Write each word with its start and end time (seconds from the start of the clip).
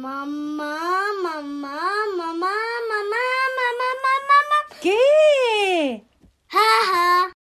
Mamá, 0.00 0.78
mamá, 1.24 1.80
mamá, 2.16 2.54
mamá, 2.88 3.24
mamá, 3.58 3.90
mamá, 3.98 4.12
mamá. 4.30 4.58
¿Qué? 4.80 6.04
Jaja. 6.46 7.32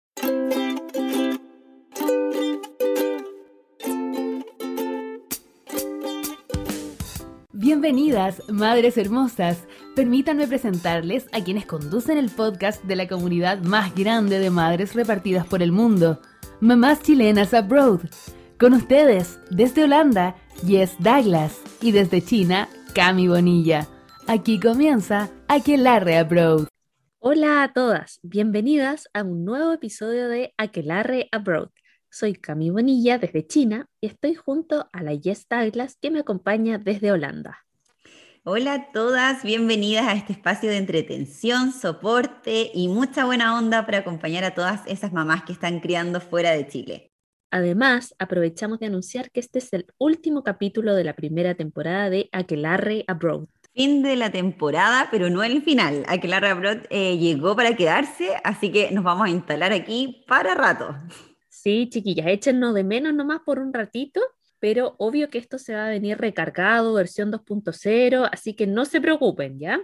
Bienvenidas, 7.53 8.42
madres 8.48 8.96
hermosas. 8.96 9.59
Permítanme 9.95 10.46
presentarles 10.46 11.27
a 11.32 11.45
quienes 11.45 11.66
conducen 11.66 12.16
el 12.16 12.30
podcast 12.30 12.82
de 12.84 12.96
la 12.96 13.07
comunidad 13.07 13.59
más 13.64 13.95
grande 13.95 14.38
de 14.38 14.48
madres 14.48 14.95
repartidas 14.95 15.46
por 15.46 15.62
el 15.62 15.73
mundo, 15.73 16.23
Mamás 16.61 17.02
Chilenas 17.02 17.52
Abroad. 17.52 18.00
Con 18.59 18.73
ustedes, 18.73 19.38
desde 19.50 19.84
Holanda, 19.84 20.34
Jess 20.66 20.96
Douglas 20.98 21.61
y 21.82 21.93
desde 21.93 22.22
China, 22.22 22.71
Cami 22.95 23.29
Bonilla. 23.29 23.86
Aquí 24.26 24.58
comienza 24.58 25.30
Aquelarre 25.46 26.17
Abroad. 26.17 26.66
Hola 27.18 27.63
a 27.63 27.75
todas, 27.75 28.18
bienvenidas 28.22 29.11
a 29.13 29.25
un 29.25 29.44
nuevo 29.44 29.75
episodio 29.75 30.29
de 30.29 30.54
Aquelarre 30.57 31.29
Abroad. 31.32 31.68
Soy 32.09 32.33
Cami 32.33 32.71
Bonilla 32.71 33.19
desde 33.19 33.47
China 33.47 33.91
y 34.01 34.07
estoy 34.07 34.35
junto 34.35 34.88
a 34.91 35.02
la 35.02 35.13
Jess 35.15 35.47
Douglas 35.51 35.99
que 36.01 36.11
me 36.11 36.21
acompaña 36.21 36.79
desde 36.79 37.13
Holanda. 37.13 37.59
Hola 38.43 38.73
a 38.73 38.91
todas, 38.91 39.43
bienvenidas 39.43 40.07
a 40.09 40.15
este 40.15 40.33
espacio 40.33 40.71
de 40.71 40.79
entretención, 40.79 41.73
soporte 41.73 42.71
y 42.73 42.88
mucha 42.88 43.27
buena 43.27 43.59
onda 43.59 43.85
para 43.85 43.99
acompañar 43.99 44.45
a 44.45 44.55
todas 44.55 44.80
esas 44.87 45.13
mamás 45.13 45.43
que 45.43 45.52
están 45.52 45.80
criando 45.80 46.23
fuera 46.23 46.52
de 46.52 46.66
Chile. 46.66 47.13
Además, 47.51 48.15
aprovechamos 48.19 48.79
de 48.81 48.87
anunciar 48.87 49.31
que 49.31 49.41
este 49.41 49.61
es 49.61 49.73
el 49.73 49.87
último 49.99 50.43
capítulo 50.43 50.95
de 50.95 51.05
la 51.05 51.15
primera 51.15 51.55
temporada 51.55 52.11
de 52.11 52.29
Aquelarre 52.33 53.05
Abroad. 53.07 53.47
Fin 53.73 54.03
de 54.03 54.17
la 54.17 54.31
temporada, 54.31 55.09
pero 55.11 55.31
no 55.31 55.43
el 55.45 55.63
final. 55.63 56.05
Aquelarre 56.09 56.51
Abroad 56.51 56.79
eh, 56.91 57.19
llegó 57.19 57.55
para 57.55 57.77
quedarse, 57.77 58.30
así 58.43 58.73
que 58.73 58.91
nos 58.91 59.05
vamos 59.05 59.27
a 59.27 59.30
instalar 59.30 59.73
aquí 59.73 60.25
para 60.27 60.55
rato. 60.55 60.97
Sí, 61.49 61.88
chiquillas, 61.91 62.27
échennos 62.27 62.75
de 62.75 62.85
menos 62.85 63.15
nomás 63.15 63.41
por 63.45 63.59
un 63.59 63.73
ratito, 63.73 64.20
pero 64.58 64.94
obvio 64.98 65.28
que 65.28 65.38
esto 65.38 65.58
se 65.58 65.75
va 65.75 65.86
a 65.86 65.91
venir 65.91 66.19
recargado, 66.19 66.94
versión 66.94 67.31
2.0, 67.31 68.28
así 68.33 68.55
que 68.55 68.66
no 68.66 68.84
se 68.84 69.00
preocupen, 69.00 69.58
¿ya? 69.58 69.81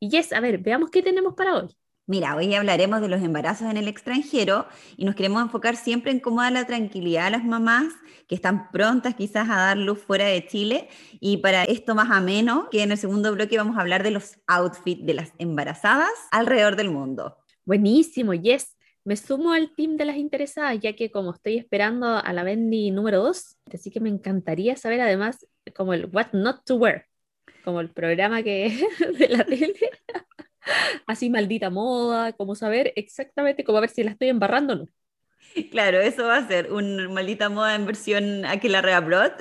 Y 0.00 0.10
Yes, 0.10 0.32
a 0.32 0.40
ver, 0.40 0.58
veamos 0.58 0.90
qué 0.90 1.02
tenemos 1.02 1.34
para 1.34 1.56
hoy. 1.56 1.68
Mira, 2.08 2.34
hoy 2.36 2.54
hablaremos 2.54 3.02
de 3.02 3.08
los 3.08 3.20
embarazos 3.20 3.70
en 3.70 3.76
el 3.76 3.86
extranjero 3.86 4.66
y 4.96 5.04
nos 5.04 5.14
queremos 5.14 5.42
enfocar 5.42 5.76
siempre 5.76 6.10
en 6.10 6.20
cómo 6.20 6.40
dar 6.40 6.52
la 6.52 6.66
tranquilidad 6.66 7.26
a 7.26 7.30
las 7.30 7.44
mamás 7.44 7.92
que 8.26 8.34
están 8.34 8.70
prontas 8.70 9.14
quizás 9.14 9.46
a 9.50 9.56
dar 9.56 9.76
luz 9.76 9.98
fuera 9.98 10.24
de 10.24 10.46
Chile. 10.46 10.88
Y 11.20 11.36
para 11.36 11.64
esto 11.64 11.94
más 11.94 12.10
ameno, 12.10 12.70
que 12.70 12.82
en 12.82 12.92
el 12.92 12.96
segundo 12.96 13.30
bloque 13.34 13.58
vamos 13.58 13.76
a 13.76 13.82
hablar 13.82 14.02
de 14.02 14.12
los 14.12 14.38
outfits 14.46 15.04
de 15.04 15.12
las 15.12 15.34
embarazadas 15.36 16.08
alrededor 16.30 16.76
del 16.76 16.88
mundo. 16.88 17.36
Buenísimo, 17.66 18.32
Yes. 18.32 18.74
Me 19.04 19.14
sumo 19.14 19.52
al 19.52 19.74
team 19.74 19.98
de 19.98 20.06
las 20.06 20.16
interesadas, 20.16 20.80
ya 20.80 20.94
que 20.94 21.10
como 21.10 21.34
estoy 21.34 21.58
esperando 21.58 22.06
a 22.06 22.32
la 22.32 22.42
Bendy 22.42 22.90
número 22.90 23.22
2, 23.22 23.58
así 23.74 23.90
que 23.90 24.00
me 24.00 24.08
encantaría 24.08 24.76
saber 24.76 25.02
además 25.02 25.46
como 25.76 25.92
el 25.92 26.06
What 26.06 26.28
Not 26.32 26.64
to 26.64 26.76
Wear, 26.76 27.04
como 27.64 27.80
el 27.82 27.90
programa 27.90 28.42
que 28.42 28.82
de 29.18 29.28
la 29.28 29.44
tele, 29.44 29.74
así 31.06 31.30
maldita 31.30 31.70
moda, 31.70 32.32
como 32.32 32.54
saber 32.54 32.92
exactamente 32.96 33.64
cómo 33.64 33.78
a 33.78 33.82
ver 33.82 33.90
si 33.90 34.02
la 34.02 34.12
estoy 34.12 34.28
embarrando 34.28 34.74
o 34.74 34.76
no. 34.76 34.86
Claro, 35.70 36.00
eso 36.00 36.24
va 36.24 36.36
a 36.36 36.48
ser 36.48 36.72
una 36.72 37.08
maldita 37.08 37.48
moda 37.48 37.74
en 37.74 37.86
versión 37.86 38.44
Aquelarre 38.44 38.92
Abroad. 38.92 39.32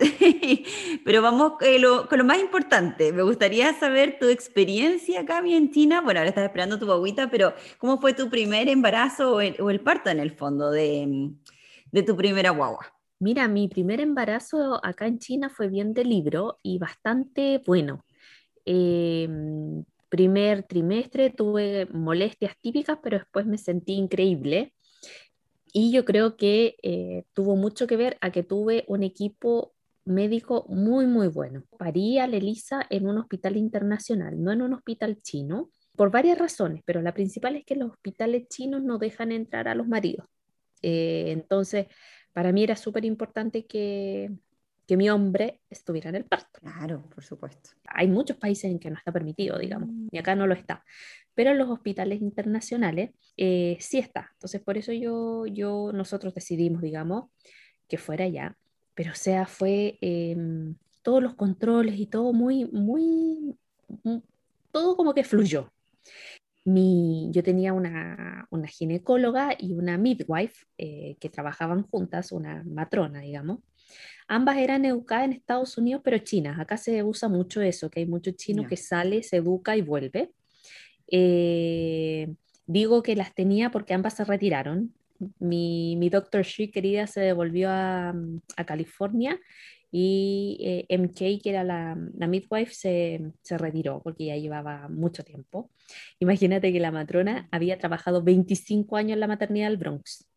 Pero 1.06 1.22
vamos 1.22 1.54
eh, 1.62 1.80
lo, 1.80 2.08
con 2.08 2.18
lo 2.18 2.24
más 2.24 2.40
importante. 2.40 3.12
Me 3.12 3.24
gustaría 3.24 3.74
saber 3.74 4.18
tu 4.20 4.28
experiencia 4.28 5.22
acá 5.22 5.44
en 5.46 5.72
China. 5.72 6.02
Bueno, 6.02 6.20
ahora 6.20 6.30
estás 6.30 6.46
esperando 6.46 6.80
tu 6.80 6.86
guaguita, 6.86 7.30
pero 7.30 7.54
¿cómo 7.78 8.00
fue 8.00 8.14
tu 8.14 8.30
primer 8.30 8.68
embarazo 8.68 9.36
o 9.36 9.42
el, 9.42 9.56
o 9.62 9.70
el 9.70 9.80
parto 9.82 10.10
en 10.10 10.20
el 10.20 10.32
fondo 10.32 10.72
de, 10.72 11.32
de 11.92 12.04
tu 12.04 12.16
primera 12.16 12.52
guagua? 12.52 12.86
Mira, 13.20 13.48
mi 13.48 13.68
primer 13.68 14.00
embarazo 14.00 14.84
acá 14.84 15.08
en 15.08 15.20
China 15.20 15.50
fue 15.50 15.68
bien 15.68 15.94
de 15.94 16.06
libro 16.06 16.60
y 16.64 16.78
bastante 16.78 17.62
bueno. 17.66 18.06
Eh, 18.66 19.28
primer 20.10 20.64
trimestre 20.64 21.30
tuve 21.30 21.88
molestias 21.88 22.54
típicas, 22.62 22.98
pero 23.02 23.20
después 23.20 23.46
me 23.46 23.58
sentí 23.58 23.94
increíble. 23.94 24.74
Y 25.74 25.92
yo 25.92 26.06
creo 26.06 26.38
que 26.38 26.78
eh, 26.82 27.26
tuvo 27.34 27.56
mucho 27.56 27.88
que 27.88 27.98
ver 27.98 28.18
a 28.22 28.32
que 28.32 28.44
tuve 28.44 28.86
un 28.88 29.04
equipo 29.04 29.74
médico 30.06 30.66
muy, 30.70 31.06
muy 31.06 31.28
bueno. 31.28 31.64
Parí 31.78 32.18
a 32.18 32.28
Lelisa 32.28 32.86
en 32.90 33.08
un 33.08 33.18
hospital 33.18 33.58
internacional, 33.58 34.42
no 34.42 34.52
en 34.52 34.62
un 34.62 34.74
hospital 34.74 35.22
chino, 35.22 35.70
por 35.96 36.12
varias 36.12 36.38
razones, 36.38 36.82
pero 36.86 37.02
la 37.02 37.14
principal 37.14 37.56
es 37.56 37.66
que 37.66 37.76
los 37.76 37.92
hospitales 37.92 38.48
chinos 38.48 38.84
no 38.84 38.98
dejan 38.98 39.32
entrar 39.32 39.68
a 39.68 39.76
los 39.76 39.88
maridos. 39.88 40.28
Eh, 40.82 41.32
entonces, 41.32 41.88
para 42.34 42.52
mí 42.52 42.64
era 42.64 42.76
súper 42.76 43.04
importante 43.04 43.66
que, 43.66 44.32
que 44.88 44.96
mi 44.96 45.10
hombre 45.10 45.60
estuviera 45.70 46.10
en 46.10 46.16
el 46.16 46.24
parto. 46.24 46.60
Claro, 46.62 47.04
por 47.14 47.24
supuesto. 47.24 47.72
Hay 47.88 48.08
muchos 48.08 48.38
países 48.38 48.72
en 48.72 48.80
que 48.80 48.90
no 48.90 48.96
está 48.96 49.12
permitido, 49.12 49.60
digamos, 49.60 49.90
y 50.10 50.18
acá 50.18 50.34
no 50.34 50.48
lo 50.48 50.54
está. 50.54 50.84
Pero 51.36 51.52
en 51.52 51.58
los 51.58 51.70
hospitales 51.70 52.22
internacionales 52.22 53.12
eh, 53.36 53.78
sí 53.82 54.00
está. 54.00 54.30
Entonces, 54.34 54.62
por 54.62 54.78
eso 54.78 54.94
yo, 54.94 55.46
yo, 55.46 55.92
nosotros 55.94 56.34
decidimos, 56.34 56.82
digamos, 56.82 57.26
que 57.90 57.98
fuera 57.98 58.26
allá. 58.26 58.58
Pero, 58.96 59.12
o 59.12 59.16
sea, 59.16 59.46
fue 59.46 60.00
eh, 60.02 60.36
todos 61.04 61.22
los 61.22 61.36
controles 61.36 62.00
y 62.00 62.08
todo 62.08 62.32
muy, 62.32 62.66
muy, 62.66 63.56
muy, 64.04 64.24
todo 64.72 64.96
como 64.96 65.14
que 65.14 65.26
fluyó. 65.26 65.72
Mi, 66.64 67.30
yo 67.32 67.44
tenía 67.44 67.74
una, 67.74 68.48
una, 68.50 68.68
ginecóloga 68.68 69.56
y 69.58 69.74
una 69.74 69.98
midwife 69.98 70.66
eh, 70.78 71.16
que 71.20 71.30
trabajaban 71.30 71.84
juntas, 71.84 72.32
una 72.32 72.64
matrona, 72.66 73.20
digamos. 73.20 73.60
Ambas 74.28 74.58
eran 74.58 74.84
educadas 74.86 75.26
en 75.26 75.34
Estados 75.34 75.78
Unidos, 75.78 76.02
pero 76.04 76.18
chinas. 76.18 76.60
Acá 76.60 76.78
se 76.78 77.04
usa 77.04 77.30
mucho 77.30 77.62
eso, 77.62 77.90
que 77.90 78.02
hay 78.02 78.06
mucho 78.06 78.32
chino 78.32 78.64
yeah. 78.64 78.70
que 78.70 78.78
sale, 78.78 79.24
se 79.24 79.38
educa 79.38 79.78
y 79.78 79.82
vuelve. 79.82 80.32
Eh, 81.10 82.34
digo 82.66 83.02
que 83.04 83.16
las 83.16 83.34
tenía 83.34 83.72
porque 83.72 83.94
ambas 83.94 84.16
se 84.16 84.26
retiraron. 84.26 84.94
Mi, 85.40 85.96
mi 85.96 86.10
doctor 86.10 86.44
Shi, 86.44 86.70
querida, 86.70 87.08
se 87.08 87.22
devolvió 87.22 87.70
a, 87.72 88.14
a 88.56 88.66
California 88.66 89.40
y 89.92 90.86
eh, 90.90 90.98
MK, 90.98 91.42
que 91.42 91.50
era 91.50 91.64
la, 91.64 91.98
la 92.18 92.28
midwife, 92.28 92.74
se, 92.74 93.32
se, 93.42 93.58
retiró 93.58 94.02
porque 94.04 94.26
ya 94.26 94.36
llevaba 94.36 94.90
mucho 94.90 95.24
tiempo. 95.24 95.72
Imagínate 96.20 96.72
que 96.74 96.80
la 96.80 96.92
matrona 96.92 97.48
había 97.52 97.78
trabajado 97.80 98.22
25 98.22 98.98
años 98.98 99.14
en 99.14 99.22
la 99.22 99.28
maternidad 99.28 99.70
del 99.70 99.78
Bronx. 99.78 100.28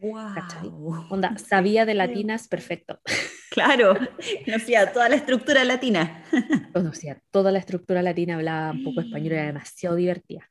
Wow. 0.00 1.06
Onda, 1.10 1.36
sabía 1.38 1.84
de 1.86 1.94
latinas 1.94 2.48
perfecto. 2.48 3.00
Claro, 3.50 3.96
conocía 4.44 4.92
toda 4.92 5.08
la 5.08 5.16
estructura 5.16 5.64
latina. 5.64 6.22
Conocía 6.72 7.20
toda 7.32 7.50
la 7.50 7.58
estructura 7.58 8.00
latina, 8.00 8.36
hablaba 8.36 8.70
un 8.70 8.84
poco 8.84 9.00
español, 9.00 9.32
era 9.32 9.46
demasiado 9.46 9.96
divertida. 9.96 10.48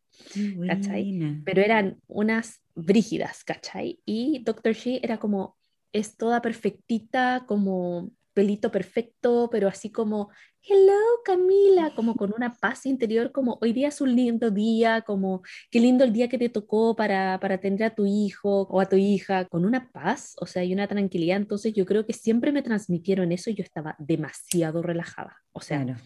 ¿Cachai? 0.67 1.41
Pero 1.45 1.61
eran 1.61 2.01
unas 2.07 2.61
brígidas, 2.75 3.45
¿cachai? 3.45 4.01
Y 4.03 4.43
Dr. 4.43 4.73
She 4.73 4.99
era 5.01 5.17
como, 5.17 5.55
es 5.93 6.17
toda 6.17 6.41
perfectita, 6.41 7.45
como 7.47 8.11
pelito 8.39 8.71
perfecto, 8.71 9.49
pero 9.51 9.67
así 9.67 9.91
como, 9.91 10.29
hello 10.63 10.93
Camila, 11.25 11.91
como 11.95 12.15
con 12.15 12.33
una 12.33 12.55
paz 12.55 12.85
interior, 12.85 13.33
como 13.33 13.57
hoy 13.59 13.73
día 13.73 13.89
es 13.89 13.99
un 13.99 14.15
lindo 14.15 14.49
día, 14.49 15.01
como 15.01 15.41
qué 15.69 15.81
lindo 15.81 16.05
el 16.05 16.13
día 16.13 16.29
que 16.29 16.37
te 16.37 16.47
tocó 16.47 16.95
para, 16.95 17.37
para 17.41 17.55
atender 17.55 17.87
a 17.87 17.95
tu 17.95 18.05
hijo 18.05 18.61
o 18.61 18.79
a 18.79 18.87
tu 18.87 18.95
hija, 18.95 19.43
con 19.43 19.65
una 19.65 19.91
paz, 19.91 20.35
o 20.39 20.45
sea, 20.45 20.63
y 20.63 20.71
una 20.71 20.87
tranquilidad. 20.87 21.35
Entonces 21.35 21.73
yo 21.73 21.85
creo 21.85 22.05
que 22.05 22.13
siempre 22.13 22.53
me 22.53 22.61
transmitieron 22.61 23.33
eso 23.33 23.49
y 23.49 23.55
yo 23.55 23.63
estaba 23.63 23.97
demasiado 23.99 24.81
relajada. 24.81 25.35
O 25.51 25.59
sea, 25.59 25.83
claro. 25.83 25.99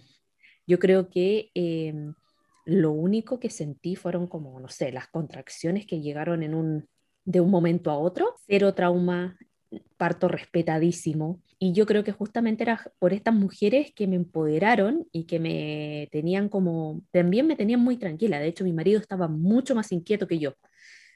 yo 0.65 0.79
creo 0.79 1.11
que 1.11 1.51
eh, 1.53 1.93
lo 2.65 2.93
único 2.93 3.39
que 3.39 3.51
sentí 3.51 3.95
fueron 3.95 4.25
como, 4.25 4.59
no 4.59 4.69
sé, 4.69 4.91
las 4.91 5.07
contracciones 5.07 5.85
que 5.85 6.01
llegaron 6.01 6.41
en 6.41 6.55
un, 6.55 6.89
de 7.25 7.41
un 7.41 7.51
momento 7.51 7.91
a 7.91 7.99
otro, 7.99 8.33
cero 8.47 8.73
trauma, 8.73 9.37
parto 9.97 10.27
respetadísimo. 10.27 11.41
Y 11.59 11.73
yo 11.73 11.85
creo 11.85 12.03
que 12.03 12.11
justamente 12.11 12.63
era 12.63 12.91
por 12.99 13.13
estas 13.13 13.33
mujeres 13.33 13.93
que 13.93 14.07
me 14.07 14.15
empoderaron 14.15 15.07
y 15.11 15.25
que 15.25 15.39
me 15.39 16.09
tenían 16.11 16.49
como, 16.49 17.01
también 17.11 17.47
me 17.47 17.55
tenían 17.55 17.79
muy 17.79 17.97
tranquila. 17.97 18.39
De 18.39 18.47
hecho, 18.47 18.63
mi 18.63 18.73
marido 18.73 18.99
estaba 18.99 19.27
mucho 19.27 19.75
más 19.75 19.91
inquieto 19.91 20.27
que 20.27 20.39
yo. 20.39 20.53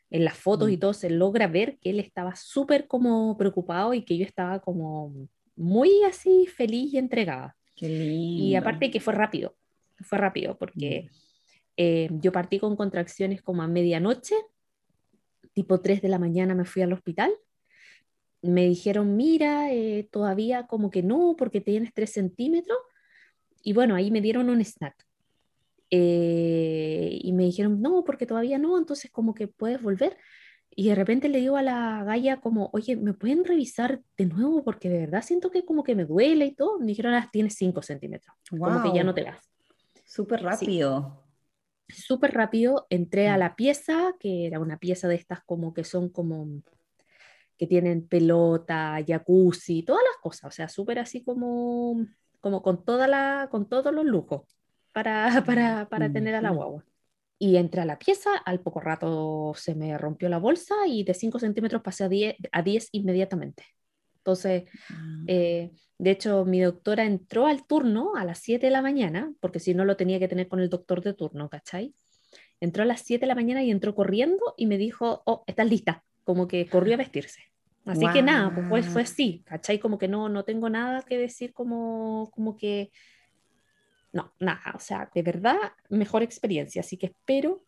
En 0.10 0.24
las 0.24 0.38
fotos 0.38 0.70
mm. 0.70 0.72
y 0.72 0.78
todo 0.78 0.94
se 0.94 1.10
logra 1.10 1.48
ver 1.48 1.78
que 1.80 1.90
él 1.90 2.00
estaba 2.00 2.36
súper 2.36 2.88
como 2.88 3.38
preocupado 3.38 3.94
y 3.94 4.04
que 4.04 4.18
yo 4.18 4.26
estaba 4.26 4.60
como 4.60 5.14
muy 5.56 6.04
así 6.04 6.46
feliz 6.48 6.94
y 6.94 6.98
entregada. 6.98 7.56
Y 7.80 8.56
aparte 8.56 8.90
que 8.90 9.00
fue 9.00 9.14
rápido, 9.14 9.56
fue 10.00 10.18
rápido 10.18 10.58
porque 10.58 11.10
mm. 11.12 11.16
eh, 11.78 12.10
yo 12.22 12.32
partí 12.32 12.60
con 12.60 12.76
contracciones 12.76 13.42
como 13.42 13.62
a 13.62 13.68
medianoche, 13.68 14.36
tipo 15.54 15.82
3 15.82 16.02
de 16.02 16.10
la 16.10 16.20
mañana 16.20 16.56
me 16.56 16.66
fui 16.66 16.82
al 16.82 16.94
hospital 16.94 17.32
me 18.42 18.68
dijeron, 18.68 19.16
mira, 19.16 19.72
eh, 19.74 20.08
todavía 20.12 20.68
como 20.68 20.90
que 20.90 21.04
no, 21.04 21.36
porque 21.38 21.62
tienes 21.62 21.94
3 21.94 22.12
centímetros, 22.12 22.78
Y 23.64 23.74
bueno, 23.74 23.96
ahí 23.96 24.12
me 24.12 24.22
dieron 24.22 24.50
un 24.50 24.62
snack. 24.62 24.96
Eh, 25.90 27.20
y 27.22 27.34
me 27.34 27.44
dijeron, 27.44 27.82
no, 27.82 28.04
porque 28.06 28.26
todavía 28.26 28.58
no, 28.58 28.78
entonces 28.78 29.12
como 29.12 29.34
que 29.34 29.48
puedes 29.48 29.82
volver. 29.82 30.18
Y 30.80 30.90
de 30.90 30.96
repente 30.96 31.28
le 31.28 31.40
digo 31.40 31.58
a 31.58 31.64
la 31.64 32.04
galla 32.04 32.40
como, 32.40 32.70
oye, 32.74 32.96
¿me 32.96 33.14
pueden 33.14 33.44
revisar 33.46 34.02
de 34.18 34.26
nuevo? 34.28 34.64
Porque 34.64 34.90
de 34.90 35.00
verdad 35.00 35.24
siento 35.24 35.50
que 35.50 35.66
como 35.66 35.84
que 35.84 35.96
me 35.96 36.06
duele 36.06 36.46
y 36.46 36.56
todo. 36.56 36.80
Me 36.80 36.88
dijeron, 36.88 37.14
ah, 37.16 37.30
tienes 37.32 37.56
5 37.56 37.82
centímetros. 37.82 38.36
Como 38.50 38.84
que 38.84 38.96
ya 38.96 39.04
no 39.04 39.14
te 39.14 39.24
vas. 39.24 39.40
Súper 40.06 40.44
rápido. 40.44 41.26
Súper 41.90 42.34
rápido. 42.34 42.86
Entré 42.90 43.28
a 43.28 43.36
mm. 43.36 43.40
la 43.40 43.56
pieza, 43.56 44.16
que 44.20 44.46
era 44.46 44.60
una 44.60 44.78
pieza 44.78 45.08
de 45.08 45.16
estas 45.16 45.44
como 45.44 45.74
que 45.74 45.84
son 45.84 46.10
como 46.10 46.62
que 47.58 47.68
tienen 47.68 48.08
pelota, 48.08 48.98
jacuzzi, 49.06 49.84
todas 49.84 50.04
las 50.04 50.22
cosas. 50.22 50.46
O 50.46 50.52
sea, 50.52 50.70
súper 50.70 51.00
así 51.00 51.24
como, 51.24 52.06
como 52.40 52.62
con, 52.62 52.86
toda 52.86 53.08
la, 53.08 53.48
con 53.50 53.68
todos 53.68 53.94
los 53.94 54.06
lujos 54.06 54.44
para, 54.94 55.28
para, 55.46 55.90
para 55.90 56.12
tener 56.12 56.36
a 56.36 56.42
la 56.42 56.52
guagua. 56.52 56.86
Y 57.40 57.58
entré 57.58 57.82
a 57.82 57.86
la 57.86 58.00
pieza, 58.00 58.32
al 58.46 58.62
poco 58.62 58.80
rato 58.80 59.54
se 59.56 59.76
me 59.76 59.96
rompió 59.98 60.28
la 60.28 60.40
bolsa 60.40 60.76
y 60.88 61.04
de 61.04 61.14
5 61.14 61.38
centímetros 61.40 61.84
pasé 61.84 62.06
a 62.06 62.10
10, 62.10 62.36
a 62.52 62.62
10 62.64 62.90
inmediatamente. 62.94 63.64
Entonces, 64.18 64.64
ah. 64.90 65.24
eh, 65.28 65.72
de 66.00 66.12
hecho, 66.12 66.46
mi 66.46 66.60
doctora 66.60 67.06
entró 67.06 67.48
al 67.48 67.66
turno 67.66 68.16
a 68.16 68.26
las 68.26 68.40
7 68.40 68.66
de 68.66 68.72
la 68.72 68.82
mañana, 68.82 69.34
porque 69.40 69.60
si 69.60 69.74
no 69.74 69.86
lo 69.86 69.98
tenía 69.98 70.20
que 70.20 70.28
tener 70.28 70.48
con 70.48 70.60
el 70.60 70.70
doctor 70.70 71.02
de 71.02 71.14
turno, 71.14 71.50
¿cachai? 71.50 71.94
Entró 72.60 72.84
a 72.84 72.86
las 72.86 73.02
7 73.02 73.22
de 73.22 73.28
la 73.28 73.36
mañana 73.36 73.64
y 73.64 73.72
entró 73.72 73.96
corriendo 73.96 74.54
y 74.58 74.66
me 74.66 74.78
dijo, 74.78 75.22
oh, 75.26 75.44
estás 75.48 75.68
lista, 75.70 76.04
como 76.28 76.46
que 76.46 76.68
corrió 76.68 76.96
a 76.96 76.98
vestirse. 76.98 77.40
Así 77.86 78.06
que 78.12 78.22
nada, 78.22 78.54
pues 78.68 78.86
fue 78.86 79.04
así, 79.04 79.44
¿cachai? 79.46 79.80
Como 79.80 79.98
que 79.98 80.10
no, 80.10 80.28
no 80.28 80.44
tengo 80.44 80.70
nada 80.70 81.04
que 81.04 81.18
decir 81.18 81.54
como, 81.54 82.30
como 82.36 82.58
que 82.58 82.92
no, 84.12 84.34
nada, 84.38 84.74
o 84.76 84.80
sea, 84.80 85.10
de 85.16 85.22
verdad, 85.22 85.56
mejor 85.88 86.24
experiencia, 86.24 86.82
así 86.82 86.98
que 86.98 87.06
espero 87.06 87.64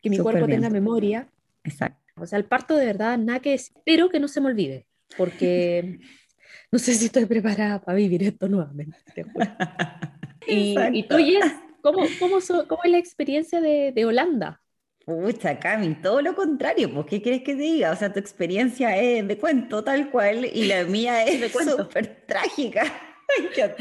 que 0.00 0.10
mi 0.10 0.18
cuerpo 0.18 0.46
tenga 0.46 0.70
memoria. 0.70 1.28
Exacto. 1.64 1.98
O 2.14 2.24
sea, 2.24 2.38
el 2.38 2.44
parto 2.44 2.76
de 2.76 2.86
verdad, 2.86 3.18
nada 3.18 3.40
que 3.40 3.52
espero 3.52 4.08
que 4.10 4.20
no 4.20 4.28
se 4.28 4.40
me 4.40 4.46
olvide, 4.46 4.86
porque 5.16 5.98
no 6.70 6.78
sé 6.78 6.94
si 6.94 7.06
estoy 7.06 7.26
preparada 7.26 7.82
para 7.82 7.96
vivir 7.96 8.22
esto 8.22 8.48
nuevamente. 8.48 9.26
y, 10.46 10.76
y, 10.92 11.02
tú, 11.08 11.16
Jess, 11.16 11.52
¿cómo, 11.82 12.04
cómo, 12.20 12.36
cómo, 12.68 12.84
es 12.84 12.90
la 12.92 12.98
experiencia 12.98 13.60
de, 13.60 13.90
de 13.90 14.04
Holanda? 14.04 14.60
Pucha, 15.04 15.58
Cami, 15.58 15.96
todo 15.96 16.22
lo 16.22 16.34
contrario, 16.34 16.92
pues, 16.92 17.06
¿qué 17.06 17.20
quieres 17.20 17.42
que 17.42 17.54
te 17.54 17.62
diga? 17.62 17.92
O 17.92 17.96
sea, 17.96 18.12
tu 18.12 18.18
experiencia 18.18 18.96
es 18.96 19.26
de 19.28 19.36
cuento 19.36 19.84
tal 19.84 20.10
cual 20.10 20.46
y 20.46 20.64
la 20.64 20.84
mía 20.84 21.24
es 21.24 21.52
súper 21.52 22.24
trágica. 22.26 22.84
qué 23.54 23.74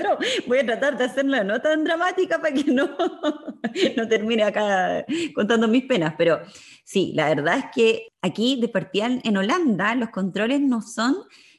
Voy 0.48 0.60
a 0.60 0.66
tratar 0.66 0.98
de 0.98 1.06
hacerla 1.06 1.44
no 1.44 1.62
tan 1.62 1.84
dramática 1.84 2.40
para 2.40 2.54
que 2.54 2.64
no, 2.66 2.90
no 3.98 4.08
termine 4.08 4.44
acá 4.44 5.06
contando 5.34 5.68
mis 5.68 5.86
penas, 5.86 6.16
pero 6.18 6.42
sí, 6.84 7.14
la 7.16 7.30
verdad 7.30 7.58
es 7.60 7.66
que 7.74 8.08
aquí 8.22 8.60
de 8.60 8.68
partida 8.68 9.10
en 9.24 9.38
Holanda 9.38 9.96
los 9.96 10.10
controles 10.10 10.62
no 10.62 10.82
son 10.82 11.16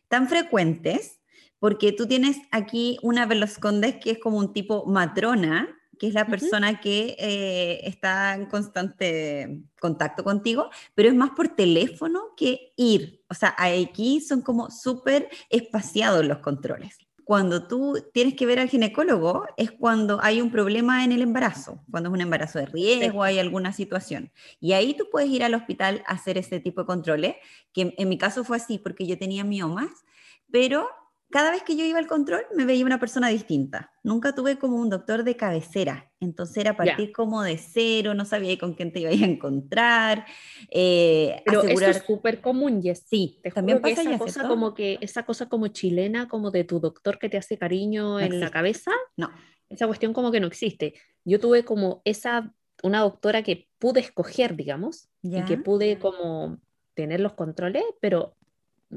tan 0.08 0.28
frecuentes 0.28 1.20
porque 1.58 1.92
tú 1.92 2.06
tienes 2.06 2.38
aquí 2.50 2.98
una 3.02 3.26
veloscondes 3.26 3.96
que 3.96 4.12
es 4.12 4.18
como 4.18 4.38
un 4.38 4.52
tipo 4.52 4.84
matrona, 4.86 5.68
que 5.98 6.08
es 6.08 6.14
la 6.14 6.26
persona 6.26 6.80
que 6.80 7.16
eh, 7.18 7.80
está 7.84 8.34
en 8.34 8.46
constante 8.46 9.62
contacto 9.80 10.24
contigo, 10.24 10.70
pero 10.94 11.08
es 11.08 11.14
más 11.14 11.30
por 11.30 11.48
teléfono 11.48 12.34
que 12.36 12.72
ir. 12.76 13.22
O 13.28 13.34
sea, 13.34 13.54
aquí 13.58 14.20
son 14.20 14.42
como 14.42 14.70
súper 14.70 15.28
espaciados 15.50 16.24
los 16.24 16.38
controles 16.38 16.98
cuando 17.24 17.66
tú 17.66 17.96
tienes 18.12 18.34
que 18.34 18.46
ver 18.46 18.60
al 18.60 18.68
ginecólogo 18.68 19.46
es 19.56 19.72
cuando 19.72 20.22
hay 20.22 20.40
un 20.40 20.50
problema 20.50 21.04
en 21.04 21.12
el 21.12 21.22
embarazo, 21.22 21.82
cuando 21.90 22.10
es 22.10 22.12
un 22.12 22.20
embarazo 22.20 22.58
de 22.58 22.66
riesgo, 22.66 23.22
hay 23.22 23.38
alguna 23.38 23.72
situación. 23.72 24.30
Y 24.60 24.74
ahí 24.74 24.94
tú 24.94 25.08
puedes 25.10 25.30
ir 25.30 25.42
al 25.42 25.54
hospital 25.54 26.04
a 26.06 26.12
hacer 26.12 26.36
ese 26.36 26.60
tipo 26.60 26.82
de 26.82 26.86
controles, 26.86 27.36
que 27.72 27.94
en 27.96 28.08
mi 28.08 28.18
caso 28.18 28.44
fue 28.44 28.58
así 28.58 28.78
porque 28.78 29.06
yo 29.06 29.18
tenía 29.18 29.42
miomas, 29.42 30.04
pero 30.50 30.86
cada 31.34 31.50
vez 31.50 31.64
que 31.64 31.74
yo 31.74 31.84
iba 31.84 31.98
al 31.98 32.06
control 32.06 32.42
me 32.54 32.64
veía 32.64 32.86
una 32.86 33.00
persona 33.00 33.26
distinta. 33.26 33.90
Nunca 34.04 34.36
tuve 34.36 34.56
como 34.56 34.76
un 34.76 34.88
doctor 34.88 35.24
de 35.24 35.36
cabecera. 35.36 36.12
Entonces 36.20 36.58
era 36.58 36.76
partir 36.76 37.10
como 37.10 37.42
de 37.42 37.58
cero, 37.58 38.14
no 38.14 38.24
sabía 38.24 38.56
con 38.56 38.74
quién 38.74 38.92
te 38.92 39.00
iba 39.00 39.10
a 39.10 39.14
encontrar. 39.14 40.26
Eh, 40.70 41.42
Pero 41.44 41.62
asegurar... 41.62 41.90
es 41.90 42.04
súper 42.06 42.40
común, 42.40 42.80
y 42.84 42.94
Sí, 42.94 43.40
te 43.42 43.50
también 43.50 43.80
pasa 43.80 44.02
esa 44.02 44.16
cosa 44.16 44.46
como 44.46 44.74
que 44.74 44.96
esa 45.00 45.24
cosa 45.24 45.48
como 45.48 45.66
chilena, 45.66 46.28
como 46.28 46.52
de 46.52 46.62
tu 46.62 46.78
doctor 46.78 47.18
que 47.18 47.28
te 47.28 47.36
hace 47.36 47.58
cariño 47.58 48.20
en 48.20 48.38
la 48.38 48.52
cabeza. 48.52 48.92
No. 49.16 49.28
Esa 49.68 49.88
cuestión 49.88 50.12
como 50.12 50.30
que 50.30 50.38
no 50.38 50.46
existe. 50.46 50.94
Yo 51.24 51.40
tuve 51.40 51.64
como 51.64 52.00
esa 52.04 52.54
una 52.84 53.00
doctora 53.00 53.42
que 53.42 53.66
pude 53.80 53.98
escoger, 53.98 54.54
digamos, 54.54 55.08
y 55.20 55.42
que 55.42 55.56
pude 55.56 55.98
como 55.98 56.60
tener 56.94 57.18
los 57.18 57.32
controles, 57.32 57.82
pero 58.00 58.36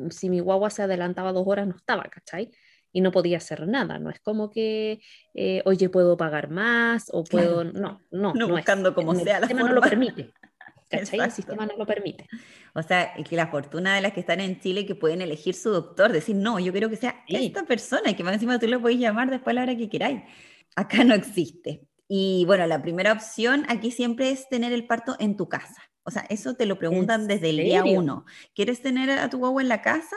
si 0.09 0.29
mi 0.29 0.39
guagua 0.39 0.69
se 0.69 0.83
adelantaba 0.83 1.31
dos 1.31 1.45
horas 1.47 1.67
no 1.67 1.75
estaba, 1.75 2.03
¿cachai? 2.03 2.51
Y 2.91 3.01
no 3.01 3.11
podía 3.11 3.37
hacer 3.37 3.67
nada, 3.67 3.99
no 3.99 4.09
es 4.09 4.19
como 4.19 4.49
que, 4.49 4.99
eh, 5.33 5.61
oye, 5.65 5.89
puedo 5.89 6.17
pagar 6.17 6.49
más 6.49 7.09
o 7.11 7.23
puedo, 7.23 7.63
no, 7.63 8.01
no. 8.11 8.33
No, 8.33 8.47
buscando 8.47 8.93
como 8.95 9.13
sea 9.15 9.37
el 9.37 9.43
sistema 9.43 9.67
no 9.67 9.73
lo 9.73 9.81
permite. 9.81 10.33
¿Cachai? 10.89 11.19
El 11.19 11.31
sistema 11.31 11.65
no 11.65 11.75
lo 11.77 11.85
permite. 11.85 12.27
O 12.73 12.81
sea, 12.81 13.13
que 13.13 13.35
la 13.35 13.47
fortuna 13.47 13.95
de 13.95 14.01
las 14.01 14.13
que 14.13 14.21
están 14.21 14.39
en 14.39 14.59
Chile 14.61 14.85
que 14.85 14.95
pueden 14.95 15.21
elegir 15.21 15.53
su 15.53 15.69
doctor, 15.69 16.13
decir, 16.13 16.35
no, 16.35 16.59
yo 16.59 16.71
quiero 16.71 16.89
que 16.89 16.95
sea 16.95 17.23
esta 17.27 17.65
persona 17.65 18.09
y 18.09 18.13
que 18.15 18.23
más 18.23 18.33
encima 18.35 18.57
tú 18.57 18.67
lo 18.67 18.81
podés 18.81 18.97
llamar 18.97 19.29
después 19.29 19.53
la 19.53 19.63
hora 19.63 19.75
que 19.75 19.89
queráis. 19.89 20.21
Acá 20.75 21.03
no 21.03 21.13
existe. 21.13 21.87
Y 22.07 22.45
bueno, 22.45 22.65
la 22.67 22.81
primera 22.81 23.11
opción 23.11 23.65
aquí 23.67 23.91
siempre 23.91 24.31
es 24.31 24.47
tener 24.47 24.71
el 24.71 24.87
parto 24.87 25.15
en 25.19 25.35
tu 25.35 25.49
casa. 25.49 25.86
O 26.07 26.09
sea, 26.09 26.25
eso 26.29 26.55
te 26.55 26.65
lo 26.65 26.79
preguntan 26.79 27.27
desde 27.27 27.49
el 27.49 27.57
día 27.57 27.83
uno. 27.83 28.25
¿Quieres 28.55 28.81
tener 28.81 29.09
a 29.11 29.29
tu 29.29 29.39
guagua 29.39 29.61
en 29.61 29.67
la 29.67 29.81
casa? 29.81 30.15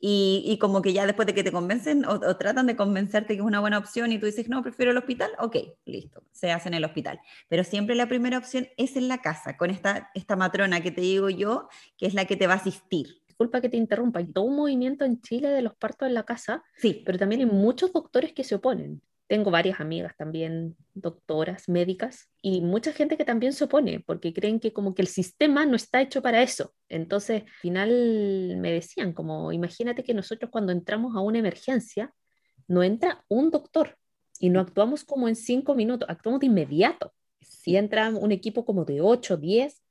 Y, 0.00 0.42
y, 0.44 0.58
como 0.58 0.82
que 0.82 0.92
ya 0.92 1.06
después 1.06 1.26
de 1.26 1.34
que 1.34 1.44
te 1.44 1.52
convencen 1.52 2.04
o, 2.06 2.18
tratan 2.36 2.66
de 2.66 2.74
convencerte 2.74 3.34
que 3.34 3.40
es 3.40 3.46
una 3.46 3.60
buena 3.60 3.78
opción 3.78 4.10
y 4.10 4.18
tú 4.18 4.26
dices, 4.26 4.48
no, 4.48 4.64
prefiero 4.64 4.90
el 4.90 4.96
hospital, 4.96 5.30
ok, 5.38 5.56
listo, 5.84 6.24
se 6.32 6.50
hace 6.50 6.68
en 6.68 6.74
el 6.74 6.84
hospital. 6.84 7.20
Pero 7.48 7.62
siempre 7.62 7.94
la 7.94 8.08
primera 8.08 8.36
opción 8.36 8.66
es 8.76 8.96
en 8.96 9.06
la 9.06 9.18
casa, 9.18 9.56
con 9.56 9.70
esta, 9.70 10.10
esta 10.14 10.34
matrona 10.34 10.80
que 10.80 10.90
te 10.90 11.02
digo 11.02 11.30
yo, 11.30 11.68
que 11.96 12.06
es 12.06 12.14
la 12.14 12.24
que 12.24 12.36
te 12.36 12.48
va 12.48 12.54
a 12.54 12.56
asistir. 12.56 13.22
Disculpa 13.28 13.60
que 13.60 13.68
te 13.68 13.76
interrumpa, 13.76 14.18
hay 14.18 14.26
todo 14.26 14.44
un 14.44 14.56
movimiento 14.56 15.04
en 15.04 15.20
Chile 15.20 15.50
de 15.50 15.62
los 15.62 15.76
partos 15.76 16.08
en 16.08 16.14
la 16.14 16.24
casa, 16.24 16.64
sí. 16.78 17.00
pero 17.06 17.16
también 17.16 17.42
hay 17.42 17.46
muchos 17.46 17.92
doctores 17.92 18.32
que 18.32 18.42
se 18.42 18.56
oponen. 18.56 19.02
Tengo 19.28 19.50
varias 19.50 19.78
amigas 19.78 20.16
también, 20.16 20.74
doctoras, 20.94 21.68
médicas, 21.68 22.30
y 22.42 22.62
mucha 22.62 22.92
gente 22.92 23.18
que 23.18 23.26
también 23.26 23.52
se 23.52 23.64
opone 23.64 24.02
porque 24.06 24.32
creen 24.32 24.58
que 24.58 24.72
como 24.72 24.94
que 24.94 25.02
el 25.02 25.08
sistema 25.08 25.66
no 25.66 25.76
está 25.76 26.00
hecho 26.00 26.22
para 26.22 26.42
eso. 26.42 26.74
Entonces, 26.88 27.42
al 27.42 27.50
final 27.60 28.56
me 28.58 28.72
decían, 28.72 29.12
como 29.12 29.52
imagínate 29.52 30.02
que 30.02 30.14
nosotros 30.14 30.50
cuando 30.50 30.72
entramos 30.72 31.14
a 31.14 31.20
una 31.20 31.38
emergencia, 31.38 32.12
no 32.66 32.82
entra 32.82 33.24
un 33.28 33.50
doctor 33.50 33.96
y 34.40 34.48
no 34.48 34.60
actuamos 34.60 35.04
como 35.04 35.28
en 35.28 35.36
cinco 35.36 35.74
minutos, 35.74 36.08
actuamos 36.08 36.40
de 36.40 36.46
inmediato. 36.46 37.12
Si 37.42 37.76
entra 37.76 38.08
un 38.08 38.32
equipo 38.32 38.64
como 38.64 38.84
de 38.84 39.02
ocho, 39.02 39.36
diez, 39.36 39.82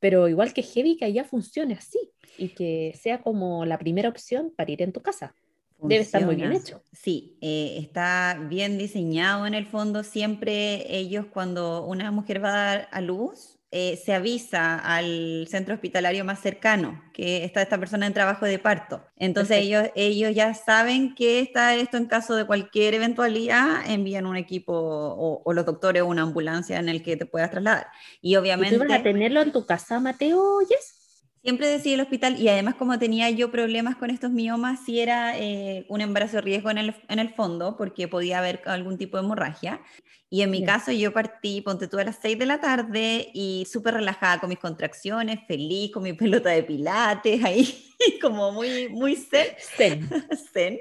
pero 0.00 0.28
igual 0.28 0.54
que 0.54 0.62
heavy 0.62 0.96
que 0.96 1.04
allá 1.04 1.24
funcione 1.24 1.74
así 1.74 2.10
y 2.38 2.48
que 2.48 2.98
sea 3.00 3.22
como 3.22 3.66
la 3.66 3.78
primera 3.78 4.08
opción 4.08 4.52
para 4.56 4.72
ir 4.72 4.82
en 4.82 4.92
tu 4.92 5.02
casa. 5.02 5.34
Debe 5.82 6.02
estar 6.02 6.24
muy 6.24 6.36
bien 6.36 6.52
hecho. 6.52 6.82
Sí, 6.92 7.36
eh, 7.40 7.76
está 7.78 8.38
bien 8.48 8.78
diseñado 8.78 9.46
en 9.46 9.54
el 9.54 9.66
fondo. 9.66 10.04
Siempre 10.04 10.84
ellos 10.96 11.26
cuando 11.32 11.84
una 11.84 12.10
mujer 12.10 12.42
va 12.42 12.50
a 12.50 12.66
dar 12.66 12.88
a 12.92 13.00
luz, 13.00 13.58
eh, 13.74 13.96
se 13.96 14.12
avisa 14.12 14.78
al 14.78 15.46
centro 15.48 15.74
hospitalario 15.74 16.26
más 16.26 16.40
cercano 16.40 17.02
que 17.14 17.42
está 17.42 17.62
esta 17.62 17.78
persona 17.78 18.06
en 18.06 18.12
trabajo 18.12 18.44
de 18.44 18.58
parto. 18.58 19.02
Entonces 19.16 19.58
ellos, 19.58 19.88
ellos 19.94 20.34
ya 20.34 20.52
saben 20.52 21.14
que 21.14 21.40
está 21.40 21.74
esto 21.74 21.96
en 21.96 22.04
caso 22.04 22.36
de 22.36 22.44
cualquier 22.44 22.92
eventualidad, 22.92 23.80
envían 23.88 24.26
un 24.26 24.36
equipo 24.36 24.74
o, 24.74 25.52
los 25.54 25.64
doctores 25.64 26.02
o 26.02 26.06
una 26.06 26.20
ambulancia 26.20 26.78
en 26.78 26.90
el 26.90 27.02
que 27.02 27.16
te 27.16 27.24
puedas 27.24 27.50
trasladar. 27.50 27.86
Y 28.20 28.36
obviamente... 28.36 28.74
¿Y 28.74 28.78
tú 28.78 28.84
vas 28.86 29.00
a 29.00 29.02
tenerlo 29.02 29.40
en 29.40 29.52
tu 29.52 29.64
casa, 29.64 29.98
Mateo? 30.00 30.58
¿Oyes? 30.58 31.01
Siempre 31.42 31.66
decía 31.66 31.94
el 31.94 32.00
hospital, 32.00 32.38
y 32.38 32.48
además 32.48 32.76
como 32.76 32.96
tenía 33.00 33.28
yo 33.30 33.50
problemas 33.50 33.96
con 33.96 34.10
estos 34.10 34.30
miomas, 34.30 34.78
sí 34.86 35.00
era 35.00 35.36
eh, 35.36 35.84
un 35.88 36.00
embarazo 36.00 36.36
de 36.36 36.42
riesgo 36.42 36.70
en 36.70 36.78
el, 36.78 36.94
en 37.08 37.18
el, 37.18 37.30
fondo, 37.30 37.76
porque 37.76 38.06
podía 38.06 38.38
haber 38.38 38.62
algún 38.64 38.96
tipo 38.96 39.16
de 39.16 39.24
hemorragia. 39.24 39.80
Y 40.30 40.42
en 40.42 40.52
mi 40.52 40.64
caso 40.64 40.92
yo 40.92 41.12
partí, 41.12 41.60
ponte 41.60 41.88
tú 41.88 41.98
a 41.98 42.04
las 42.04 42.20
6 42.22 42.38
de 42.38 42.46
la 42.46 42.60
tarde 42.60 43.28
y 43.34 43.66
súper 43.70 43.94
relajada 43.94 44.38
con 44.38 44.50
mis 44.50 44.60
contracciones, 44.60 45.40
feliz, 45.48 45.90
con 45.90 46.04
mi 46.04 46.12
pelota 46.12 46.50
de 46.50 46.62
pilates, 46.62 47.42
ahí 47.44 47.92
como 48.22 48.52
muy, 48.52 48.88
muy 48.88 49.16
zen. 49.16 49.48
Zen. 49.76 50.08
zen. 50.52 50.78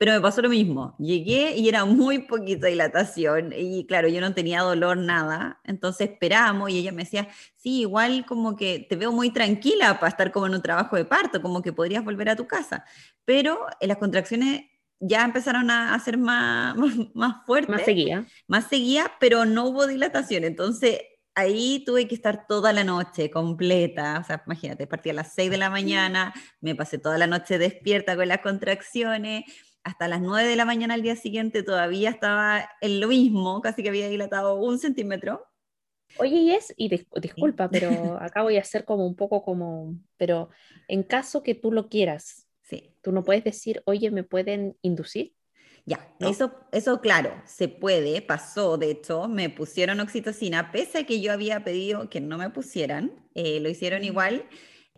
Pero 0.00 0.12
me 0.12 0.20
pasó 0.22 0.40
lo 0.40 0.48
mismo. 0.48 0.96
Llegué 0.98 1.58
y 1.58 1.68
era 1.68 1.84
muy 1.84 2.20
poquita 2.20 2.68
dilatación 2.68 3.52
y 3.54 3.84
claro, 3.84 4.08
yo 4.08 4.22
no 4.22 4.32
tenía 4.32 4.62
dolor, 4.62 4.96
nada. 4.96 5.60
Entonces 5.62 6.08
esperamos 6.08 6.70
y 6.70 6.78
ella 6.78 6.90
me 6.90 7.04
decía, 7.04 7.28
sí, 7.54 7.82
igual 7.82 8.24
como 8.24 8.56
que 8.56 8.86
te 8.88 8.96
veo 8.96 9.12
muy 9.12 9.30
tranquila 9.30 10.00
para 10.00 10.08
estar 10.08 10.32
como 10.32 10.46
en 10.46 10.54
un 10.54 10.62
trabajo 10.62 10.96
de 10.96 11.04
parto, 11.04 11.42
como 11.42 11.60
que 11.60 11.74
podrías 11.74 12.02
volver 12.02 12.30
a 12.30 12.36
tu 12.36 12.46
casa. 12.46 12.86
Pero 13.26 13.66
en 13.78 13.88
las 13.88 13.98
contracciones 13.98 14.62
ya 15.00 15.22
empezaron 15.22 15.70
a 15.70 15.92
hacer 15.92 16.16
más, 16.18 16.74
más, 16.78 16.94
más 17.12 17.44
fuerte. 17.44 17.70
Más 17.70 17.82
seguía. 17.82 18.24
Más 18.46 18.68
seguía, 18.68 19.12
pero 19.20 19.44
no 19.44 19.66
hubo 19.66 19.86
dilatación. 19.86 20.44
Entonces 20.44 20.98
ahí 21.34 21.84
tuve 21.84 22.08
que 22.08 22.14
estar 22.14 22.46
toda 22.46 22.72
la 22.72 22.84
noche 22.84 23.30
completa. 23.30 24.18
O 24.18 24.24
sea, 24.24 24.42
imagínate, 24.46 24.86
partí 24.86 25.10
a 25.10 25.12
las 25.12 25.34
6 25.34 25.50
de 25.50 25.58
la 25.58 25.68
mañana, 25.68 26.32
me 26.62 26.74
pasé 26.74 26.96
toda 26.96 27.18
la 27.18 27.26
noche 27.26 27.58
despierta 27.58 28.16
con 28.16 28.28
las 28.28 28.38
contracciones. 28.38 29.44
Hasta 29.82 30.08
las 30.08 30.20
9 30.20 30.48
de 30.48 30.56
la 30.56 30.64
mañana 30.64 30.94
al 30.94 31.02
día 31.02 31.16
siguiente 31.16 31.62
todavía 31.62 32.10
estaba 32.10 32.68
en 32.80 33.00
lo 33.00 33.08
mismo, 33.08 33.60
casi 33.62 33.82
que 33.82 33.88
había 33.88 34.08
dilatado 34.08 34.54
un 34.56 34.78
centímetro. 34.78 35.46
Oye, 36.18 36.36
y 36.36 36.50
es, 36.50 36.74
y 36.76 36.88
disculpa, 36.88 37.70
pero 37.70 37.88
acá 38.20 38.42
voy 38.42 38.56
a 38.56 38.60
hacer 38.60 38.84
como 38.84 39.06
un 39.06 39.16
poco 39.16 39.42
como, 39.42 39.94
pero 40.16 40.50
en 40.88 41.02
caso 41.02 41.42
que 41.42 41.54
tú 41.54 41.72
lo 41.72 41.88
quieras, 41.88 42.46
Sí. 42.62 42.94
tú 43.02 43.10
no 43.10 43.24
puedes 43.24 43.42
decir, 43.42 43.82
oye, 43.86 44.10
¿me 44.10 44.22
pueden 44.22 44.76
inducir? 44.82 45.34
Ya, 45.86 46.14
¿no? 46.20 46.28
eso, 46.28 46.52
eso 46.72 47.00
claro, 47.00 47.32
se 47.46 47.68
puede, 47.68 48.22
pasó, 48.22 48.76
de 48.76 48.90
hecho, 48.90 49.28
me 49.28 49.48
pusieron 49.48 49.98
oxitocina, 50.00 50.70
pese 50.70 50.98
a 50.98 51.06
que 51.06 51.20
yo 51.20 51.32
había 51.32 51.64
pedido 51.64 52.08
que 52.10 52.20
no 52.20 52.38
me 52.38 52.50
pusieran, 52.50 53.12
eh, 53.34 53.60
lo 53.60 53.68
hicieron 53.68 54.04
igual, 54.04 54.44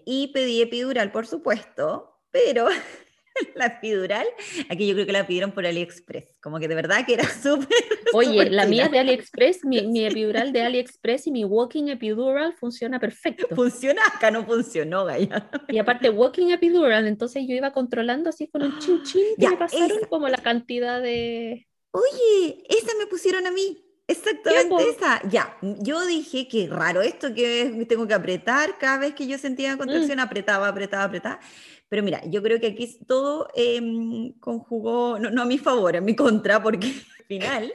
y 0.04 0.28
pedí 0.34 0.60
epidural, 0.60 1.12
por 1.12 1.26
supuesto, 1.26 2.20
pero 2.30 2.66
la 3.54 3.66
epidural, 3.66 4.26
aquí 4.68 4.86
yo 4.86 4.94
creo 4.94 5.06
que 5.06 5.12
la 5.12 5.26
pidieron 5.26 5.52
por 5.52 5.66
AliExpress, 5.66 6.24
como 6.40 6.58
que 6.58 6.68
de 6.68 6.74
verdad 6.74 7.04
que 7.06 7.14
era 7.14 7.24
súper... 7.42 7.68
Oye, 8.12 8.30
súper 8.30 8.52
la 8.52 8.66
mía 8.66 8.86
es 8.86 8.90
de 8.90 8.98
AliExpress, 8.98 9.64
mi, 9.64 9.86
mi 9.86 10.04
epidural 10.06 10.52
de 10.52 10.62
AliExpress 10.62 11.26
y 11.26 11.30
mi 11.30 11.44
walking 11.44 11.88
epidural 11.88 12.52
funciona 12.54 12.98
perfecto. 13.00 13.54
Funciona, 13.54 14.02
acá 14.14 14.30
no 14.30 14.44
funcionó, 14.44 15.04
Gaya. 15.04 15.50
Y 15.68 15.78
aparte, 15.78 16.10
walking 16.10 16.50
epidural, 16.50 17.06
entonces 17.06 17.44
yo 17.46 17.54
iba 17.54 17.72
controlando 17.72 18.30
así 18.30 18.48
con 18.48 18.62
un 18.62 18.78
chin 18.78 19.02
chin 19.02 19.22
que 19.36 19.42
Ya, 19.42 19.50
me 19.50 19.56
pasaron 19.56 19.98
esa. 19.98 20.06
como 20.08 20.28
la 20.28 20.38
cantidad 20.38 21.00
de... 21.00 21.66
Oye, 21.92 22.64
esa 22.68 22.92
me 22.98 23.06
pusieron 23.06 23.46
a 23.46 23.50
mí. 23.50 23.84
Exactamente 24.08 24.90
esa. 24.90 25.22
Ya, 25.28 25.56
yo 25.62 26.04
dije 26.04 26.48
que 26.48 26.66
raro 26.68 27.02
esto 27.02 27.32
que 27.34 27.86
tengo 27.88 28.06
que 28.06 28.14
apretar 28.14 28.76
cada 28.78 28.98
vez 28.98 29.14
que 29.14 29.26
yo 29.26 29.38
sentía 29.38 29.76
contracción, 29.76 30.20
apretaba, 30.20 30.68
apretaba, 30.68 31.04
apretaba. 31.04 31.40
Pero 31.92 32.02
mira, 32.02 32.22
yo 32.24 32.42
creo 32.42 32.58
que 32.58 32.68
aquí 32.68 32.98
todo 33.06 33.48
em, 33.54 34.32
conjugó, 34.40 35.18
no, 35.18 35.30
no 35.30 35.42
a 35.42 35.44
mi 35.44 35.58
favor, 35.58 35.94
a 35.94 36.00
mi 36.00 36.16
contra, 36.16 36.62
porque 36.62 36.86
al 37.18 37.24
final 37.26 37.74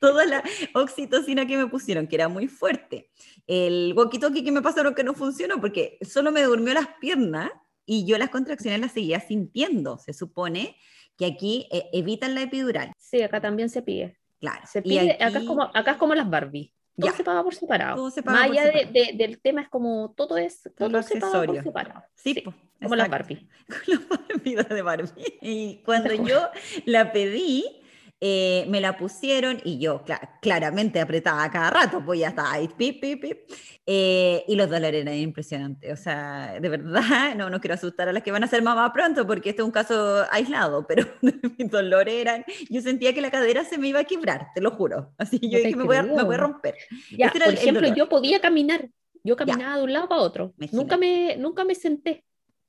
toda 0.00 0.24
la 0.24 0.42
oxitocina 0.72 1.46
que 1.46 1.58
me 1.58 1.66
pusieron, 1.66 2.06
que 2.06 2.16
era 2.16 2.28
muy 2.28 2.48
fuerte, 2.48 3.10
el 3.46 3.92
walkie-talkie 3.94 4.42
que 4.42 4.52
me 4.52 4.62
pasaron 4.62 4.94
que 4.94 5.04
no 5.04 5.12
funcionó, 5.12 5.60
porque 5.60 5.98
solo 6.00 6.32
me 6.32 6.42
durmió 6.44 6.72
las 6.72 6.88
piernas 6.98 7.50
y 7.84 8.06
yo 8.06 8.16
las 8.16 8.30
contracciones 8.30 8.80
las 8.80 8.92
seguía 8.92 9.20
sintiendo. 9.20 9.98
Se 9.98 10.14
supone 10.14 10.78
que 11.18 11.26
aquí 11.26 11.68
eh, 11.70 11.90
evitan 11.92 12.34
la 12.34 12.40
epidural. 12.40 12.90
Sí, 12.96 13.20
acá 13.20 13.42
también 13.42 13.68
se 13.68 13.82
pide. 13.82 14.16
Claro. 14.40 14.62
Se 14.66 14.78
y 14.78 14.82
pide, 14.82 15.12
acá, 15.20 15.40
es 15.40 15.44
como, 15.44 15.64
acá 15.64 15.90
es 15.90 15.96
como 15.98 16.14
las 16.14 16.30
Barbie. 16.30 16.72
Todo 16.98 17.10
Ya. 17.10 17.16
se 17.16 17.24
paga 17.24 17.42
por 17.42 17.54
separado. 17.54 17.96
Todo 17.96 18.10
se 18.10 18.22
paga 18.22 18.38
Más 18.40 18.48
por 18.48 18.58
allá 18.58 18.70
de- 18.70 18.84
de- 18.86 19.12
del 19.16 19.40
tema 19.40 19.62
es 19.62 19.68
como 19.68 20.12
todo 20.16 20.36
es 20.36 20.62
todo 20.76 20.88
lo 20.90 21.02
se 21.02 21.18
paga 21.18 21.44
por 21.46 21.62
separado. 21.62 22.04
Sí, 22.14 22.34
Sí, 22.34 22.40
po, 22.42 22.54
como 22.82 22.94
las 22.96 23.06
exacto. 23.08 23.28
Barbie. 23.28 23.48
con 24.08 24.20
la 24.28 24.34
vida 24.42 24.62
de 24.64 24.82
Barbie. 24.82 25.38
Y 25.40 25.76
cuando 25.84 26.12
yo 26.36 26.48
la 26.84 27.12
pedí, 27.12 27.81
eh, 28.24 28.64
me 28.68 28.80
la 28.80 28.96
pusieron 28.96 29.60
y 29.64 29.80
yo 29.80 30.04
cla- 30.04 30.38
claramente 30.40 31.00
apretaba 31.00 31.50
cada 31.50 31.70
rato, 31.70 32.04
pues 32.04 32.20
ya 32.20 32.28
estaba 32.28 32.52
ahí, 32.52 32.68
pip, 32.68 33.00
pip, 33.00 33.20
pip. 33.20 33.38
Eh, 33.84 34.44
y 34.46 34.54
los 34.54 34.70
dolores 34.70 35.02
eran 35.02 35.16
impresionantes. 35.16 35.92
O 35.92 36.00
sea, 36.00 36.60
de 36.60 36.68
verdad, 36.68 37.34
no, 37.36 37.50
no 37.50 37.60
quiero 37.60 37.74
asustar 37.74 38.08
a 38.08 38.12
las 38.12 38.22
que 38.22 38.30
van 38.30 38.44
a 38.44 38.46
ser 38.46 38.62
mamá 38.62 38.92
pronto 38.92 39.26
porque 39.26 39.50
este 39.50 39.62
es 39.62 39.66
un 39.66 39.72
caso 39.72 40.24
aislado, 40.30 40.86
pero 40.86 41.04
mis 41.58 41.68
dolores 41.68 42.14
eran, 42.14 42.44
yo 42.70 42.80
sentía 42.80 43.12
que 43.12 43.20
la 43.20 43.32
cadera 43.32 43.64
se 43.64 43.76
me 43.76 43.88
iba 43.88 43.98
a 43.98 44.04
quebrar, 44.04 44.46
te 44.54 44.60
lo 44.60 44.70
juro. 44.70 45.12
Así 45.18 45.40
yo 45.40 45.58
te 45.58 45.64
dije, 45.66 45.76
me 45.76 45.82
voy, 45.84 45.96
a, 45.96 46.04
me 46.04 46.22
voy 46.22 46.36
a 46.36 46.38
romper. 46.38 46.76
Ya, 47.18 47.26
Ese 47.26 47.38
era 47.38 47.46
por 47.46 47.54
ejemplo, 47.54 47.88
yo 47.96 48.08
podía 48.08 48.40
caminar. 48.40 48.88
Yo 49.24 49.36
caminaba 49.36 49.78
de 49.78 49.82
un 49.84 49.92
lado 49.92 50.08
para 50.08 50.20
otro. 50.20 50.54
Imagínate. 50.58 50.76
Nunca 50.76 50.96
me, 50.96 51.36
nunca 51.38 51.64
me 51.64 51.74
senté. 51.74 52.24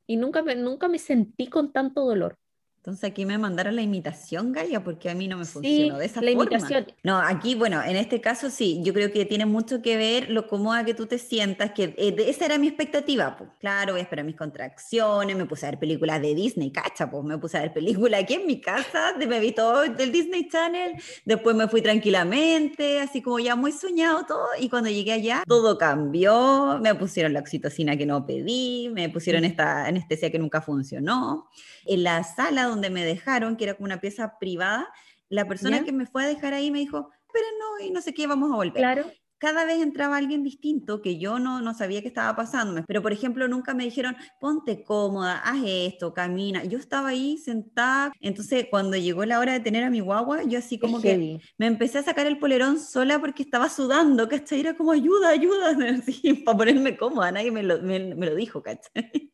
Y 0.08 0.18
nunca 0.18 0.42
me, 0.42 0.56
nunca 0.56 0.88
me 0.88 0.98
sentí 1.00 1.48
con 1.48 1.72
tanto 1.72 2.02
dolor. 2.06 2.38
Entonces 2.84 3.12
aquí 3.12 3.26
me 3.26 3.38
mandaron 3.38 3.78
la 3.78 3.82
imitación, 3.82 4.52
Gaia, 4.52 4.84
porque 4.84 5.10
a 5.10 5.16
mí 5.16 5.30
no 5.30 5.38
me 5.38 5.46
Sí, 5.46 5.52
funcionó 5.54 5.98
de 6.00 6.06
esa 6.06 6.22
la 6.22 6.32
forma. 6.34 6.44
imitación. 6.44 6.86
No, 7.02 7.18
aquí, 7.18 7.56
bueno, 7.56 7.82
en 7.82 7.96
este 7.96 8.20
caso 8.20 8.50
sí, 8.50 8.82
yo 8.84 8.94
creo 8.94 9.10
que 9.10 9.24
tiene 9.24 9.46
mucho 9.46 9.82
que 9.82 9.96
ver 9.96 10.30
lo 10.30 10.48
cómoda 10.48 10.84
que 10.84 10.94
tú 10.94 11.06
te 11.06 11.18
sientas, 11.18 11.72
que 11.72 11.96
eh, 11.98 12.14
esa 12.28 12.44
era 12.44 12.58
mi 12.58 12.68
expectativa, 12.68 13.38
pues. 13.38 13.52
Claro, 13.62 13.94
voy 13.94 14.02
a 14.02 14.04
esperar 14.04 14.26
mis 14.26 14.36
contracciones, 14.36 15.38
me 15.38 15.46
puse 15.46 15.66
a 15.66 15.70
ver 15.72 15.80
películas 15.80 16.22
de 16.22 16.36
Disney, 16.36 16.72
cacha, 16.72 17.10
pues 17.10 17.24
me 17.24 17.38
puse 17.38 17.58
a 17.58 17.62
ver 17.62 17.72
películas 17.74 18.22
aquí 18.24 18.34
en 18.34 18.46
mi 18.48 18.60
casa, 18.60 19.14
de- 19.18 19.28
me 19.28 19.40
vi 19.40 19.54
todo 19.54 19.84
del 19.84 20.12
Disney 20.12 20.50
Channel, 20.50 20.96
después 21.24 21.56
me 21.56 21.70
fui 21.70 21.82
tranquilamente, 21.82 23.00
así 23.00 23.22
como 23.22 23.40
ya 23.40 23.56
muy 23.56 23.72
soñado 23.72 24.26
todo, 24.26 24.46
y 24.60 24.68
cuando 24.68 24.90
llegué 24.90 25.14
allá, 25.14 25.44
todo 25.48 25.78
cambió, 25.78 26.80
me 26.82 26.94
pusieron 26.96 27.32
la 27.32 27.40
oxitocina 27.40 27.96
que 27.96 28.06
no 28.06 28.26
pedí, 28.26 28.90
me 28.94 29.08
pusieron 29.08 29.46
esta 29.46 29.86
anestesia 29.86 30.30
que 30.30 30.38
nunca 30.40 30.62
funcionó. 30.62 31.48
En 31.86 32.04
la 32.04 32.24
sala 32.24 32.73
donde 32.74 32.90
me 32.90 33.06
dejaron, 33.06 33.56
que 33.56 33.64
era 33.64 33.76
como 33.76 33.86
una 33.86 34.02
pieza 34.02 34.38
privada, 34.40 34.90
la 35.30 35.48
persona 35.48 35.80
¿Ya? 35.80 35.84
que 35.84 35.92
me 35.92 36.06
fue 36.06 36.24
a 36.24 36.28
dejar 36.28 36.54
ahí 36.54 36.70
me 36.70 36.80
dijo, 36.80 37.10
pero 37.32 37.46
no, 37.60 37.86
y 37.86 37.92
no 37.92 38.02
sé 38.02 38.14
qué, 38.14 38.28
vamos 38.28 38.52
a 38.52 38.56
volver. 38.56 38.78
Claro. 38.78 39.12
Cada 39.40 39.66
vez 39.66 39.82
entraba 39.82 40.16
alguien 40.16 40.42
distinto 40.42 41.02
que 41.02 41.18
yo 41.18 41.38
no, 41.38 41.60
no 41.60 41.74
sabía 41.74 42.02
qué 42.02 42.08
estaba 42.08 42.34
pasándome, 42.34 42.86
pero 42.88 43.02
por 43.02 43.12
ejemplo 43.12 43.46
nunca 43.50 43.74
me 43.74 43.84
dijeron, 43.84 44.16
ponte 44.40 44.86
cómoda, 44.86 45.40
haz 45.40 45.60
esto, 45.66 46.14
camina. 46.14 46.64
Yo 46.64 46.78
estaba 46.78 47.10
ahí 47.10 47.38
sentada, 47.38 48.14
entonces 48.22 48.68
cuando 48.70 48.96
llegó 48.96 49.26
la 49.26 49.40
hora 49.40 49.52
de 49.52 49.60
tener 49.60 49.84
a 49.84 49.90
mi 49.90 50.00
guagua, 50.00 50.44
yo 50.44 50.60
así 50.60 50.80
como 50.80 50.98
es 50.98 51.04
que 51.04 51.10
heavy. 51.10 51.42
me 51.58 51.66
empecé 51.66 51.98
a 51.98 52.04
sacar 52.04 52.26
el 52.26 52.40
polerón 52.40 52.80
sola 52.80 53.20
porque 53.20 53.44
estaba 53.44 53.68
sudando, 53.68 54.30
¿cachai? 54.30 54.62
Era 54.62 54.78
como 54.78 54.94
ayuda, 54.94 55.30
ayuda, 55.30 55.76
así, 56.08 56.36
para 56.46 56.58
ponerme 56.58 56.96
cómoda, 56.96 57.34
nadie 57.34 57.52
me 57.52 57.64
lo, 57.64 57.82
me, 57.82 58.16
me 58.16 58.28
lo 58.28 58.36
dijo, 58.36 58.64
¿cachai? 58.64 59.33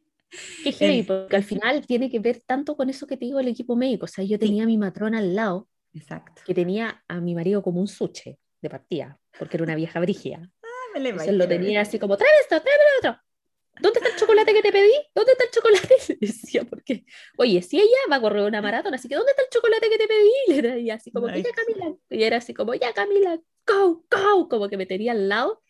Qué 0.64 0.72
heavy, 0.72 1.04
porque 1.04 1.36
al 1.36 1.44
final 1.44 1.86
tiene 1.86 2.10
que 2.10 2.20
ver 2.20 2.42
tanto 2.46 2.76
con 2.76 2.90
eso 2.90 3.08
que 3.08 3.18
te 3.18 3.26
digo 3.26 3.40
el 3.40 3.48
equipo 3.48 3.76
médico. 3.76 4.06
O 4.06 4.08
sea, 4.08 4.24
yo 4.24 4.38
tenía 4.38 4.64
a 4.64 4.68
mi 4.68 4.78
matrona 4.78 5.20
al 5.20 5.36
lado, 5.36 5.68
Exacto. 5.94 6.42
que 6.46 6.54
tenía 6.54 7.04
a 7.08 7.20
mi 7.20 7.36
marido 7.36 7.64
como 7.64 7.80
un 7.80 7.88
suche 7.88 8.38
de 8.62 8.70
partida, 8.70 9.20
porque 9.38 9.58
era 9.58 9.64
una 9.64 9.76
vieja 9.76 10.00
brígida. 10.00 10.52
Ah, 10.64 10.68
me 10.94 11.00
lo 11.00 11.10
Entonces 11.10 11.36
lo 11.36 11.48
tenía 11.48 11.82
así 11.82 11.98
como, 11.98 12.18
tráeme 12.18 12.38
esto, 12.42 12.62
tráeme 12.62 12.84
lo 12.84 13.10
otro. 13.10 13.22
¿Dónde 13.82 14.00
está 14.00 14.10
el 14.10 14.20
chocolate 14.20 14.54
que 14.54 14.62
te 14.62 14.72
pedí? 14.72 14.92
¿Dónde 15.16 15.32
está 15.32 15.44
el 15.46 15.52
chocolate? 15.52 15.96
Le 16.20 16.28
decía, 16.28 16.64
porque, 16.66 17.06
oye, 17.38 17.62
si 17.62 17.78
ella 17.78 17.98
va 18.12 18.18
a 18.18 18.22
correr 18.22 18.44
una 18.44 18.62
maratón, 18.62 18.94
así 18.94 19.08
que 19.08 19.16
¿dónde 19.16 19.32
está 19.32 19.44
el 19.44 19.50
chocolate 19.50 19.90
que 19.90 19.98
te 19.98 20.08
pedí? 20.08 20.62
Le 20.62 20.80
y 20.82 20.90
así 20.90 21.12
como, 21.12 21.28
que 21.28 21.42
ya 21.42 21.52
Camila. 21.54 21.96
Y 22.10 22.24
era 22.24 22.38
así 22.38 22.54
como, 22.54 22.74
ya 22.74 22.94
Camila, 22.94 23.40
go, 23.66 24.04
go, 24.12 24.50
como 24.50 24.68
que 24.68 24.78
me 24.78 24.86
tenía 24.86 25.14
al 25.14 25.30
lado 25.30 25.62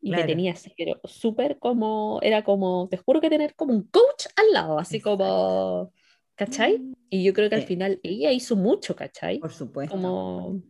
y 0.00 0.12
me 0.12 0.24
Claro. 0.24 0.26
tenía 0.26 0.52
así, 0.52 0.72
pero 0.76 1.00
súper 1.04 1.58
como, 1.58 2.20
era 2.22 2.44
como, 2.44 2.88
te 2.90 2.96
juro 2.98 3.20
que 3.20 3.30
tener 3.30 3.54
como 3.56 3.74
un 3.74 3.88
coach 3.88 4.26
al 4.36 4.52
lado, 4.52 4.78
así 4.78 5.00
como, 5.00 5.92
¿cachai? 6.36 6.84
Y 7.10 7.24
yo 7.24 7.32
creo 7.34 7.48
que 7.50 7.56
al 7.56 7.62
Sí. 7.62 7.66
final 7.66 8.00
ella 8.02 8.32
hizo 8.32 8.56
mucho, 8.56 8.94
¿cachai? 8.96 9.40
Por 9.40 9.52
supuesto. 9.52 9.96
Como, 9.96 10.62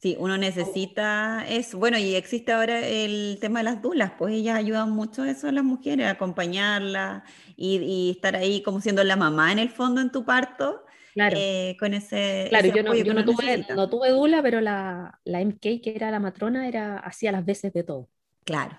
Sí, 0.00 0.16
uno 0.18 0.36
necesita 0.36 1.44
eso. 1.48 1.78
Bueno, 1.78 1.98
y 1.98 2.14
existe 2.16 2.52
ahora 2.52 2.80
el 2.86 3.38
tema 3.40 3.60
de 3.60 3.64
las 3.64 3.82
dulas, 3.82 4.12
pues 4.18 4.34
ellas 4.34 4.56
ayudan 4.58 4.90
mucho 4.90 5.22
a 5.22 5.30
eso 5.30 5.48
a 5.48 5.52
las 5.52 5.64
mujeres, 5.64 6.06
a 6.06 6.10
acompañarlas 6.10 7.22
y, 7.56 7.78
y 7.78 8.10
estar 8.10 8.34
ahí 8.36 8.62
como 8.62 8.80
siendo 8.80 9.04
la 9.04 9.16
mamá 9.16 9.52
en 9.52 9.58
el 9.60 9.70
fondo 9.70 10.00
en 10.00 10.10
tu 10.12 10.24
parto, 10.24 10.84
claro. 11.14 11.36
eh, 11.36 11.76
con 11.78 11.94
ese, 11.94 12.48
Claro, 12.48 12.68
ese 12.68 12.72
yo 12.74 12.82
no, 12.82 12.94
yo 12.96 13.14
no 13.14 13.24
tuve, 13.24 13.66
no 13.74 13.88
tuve 13.88 14.10
dula, 14.10 14.42
pero 14.42 14.60
la, 14.60 15.20
la 15.24 15.40
MK, 15.40 15.60
que 15.82 15.92
era 15.96 16.10
la 16.10 16.20
matrona, 16.20 16.68
era, 16.68 16.98
hacía 16.98 17.32
las 17.32 17.44
veces 17.46 17.72
de 17.72 17.82
todo. 17.84 18.10
Claro. 18.44 18.76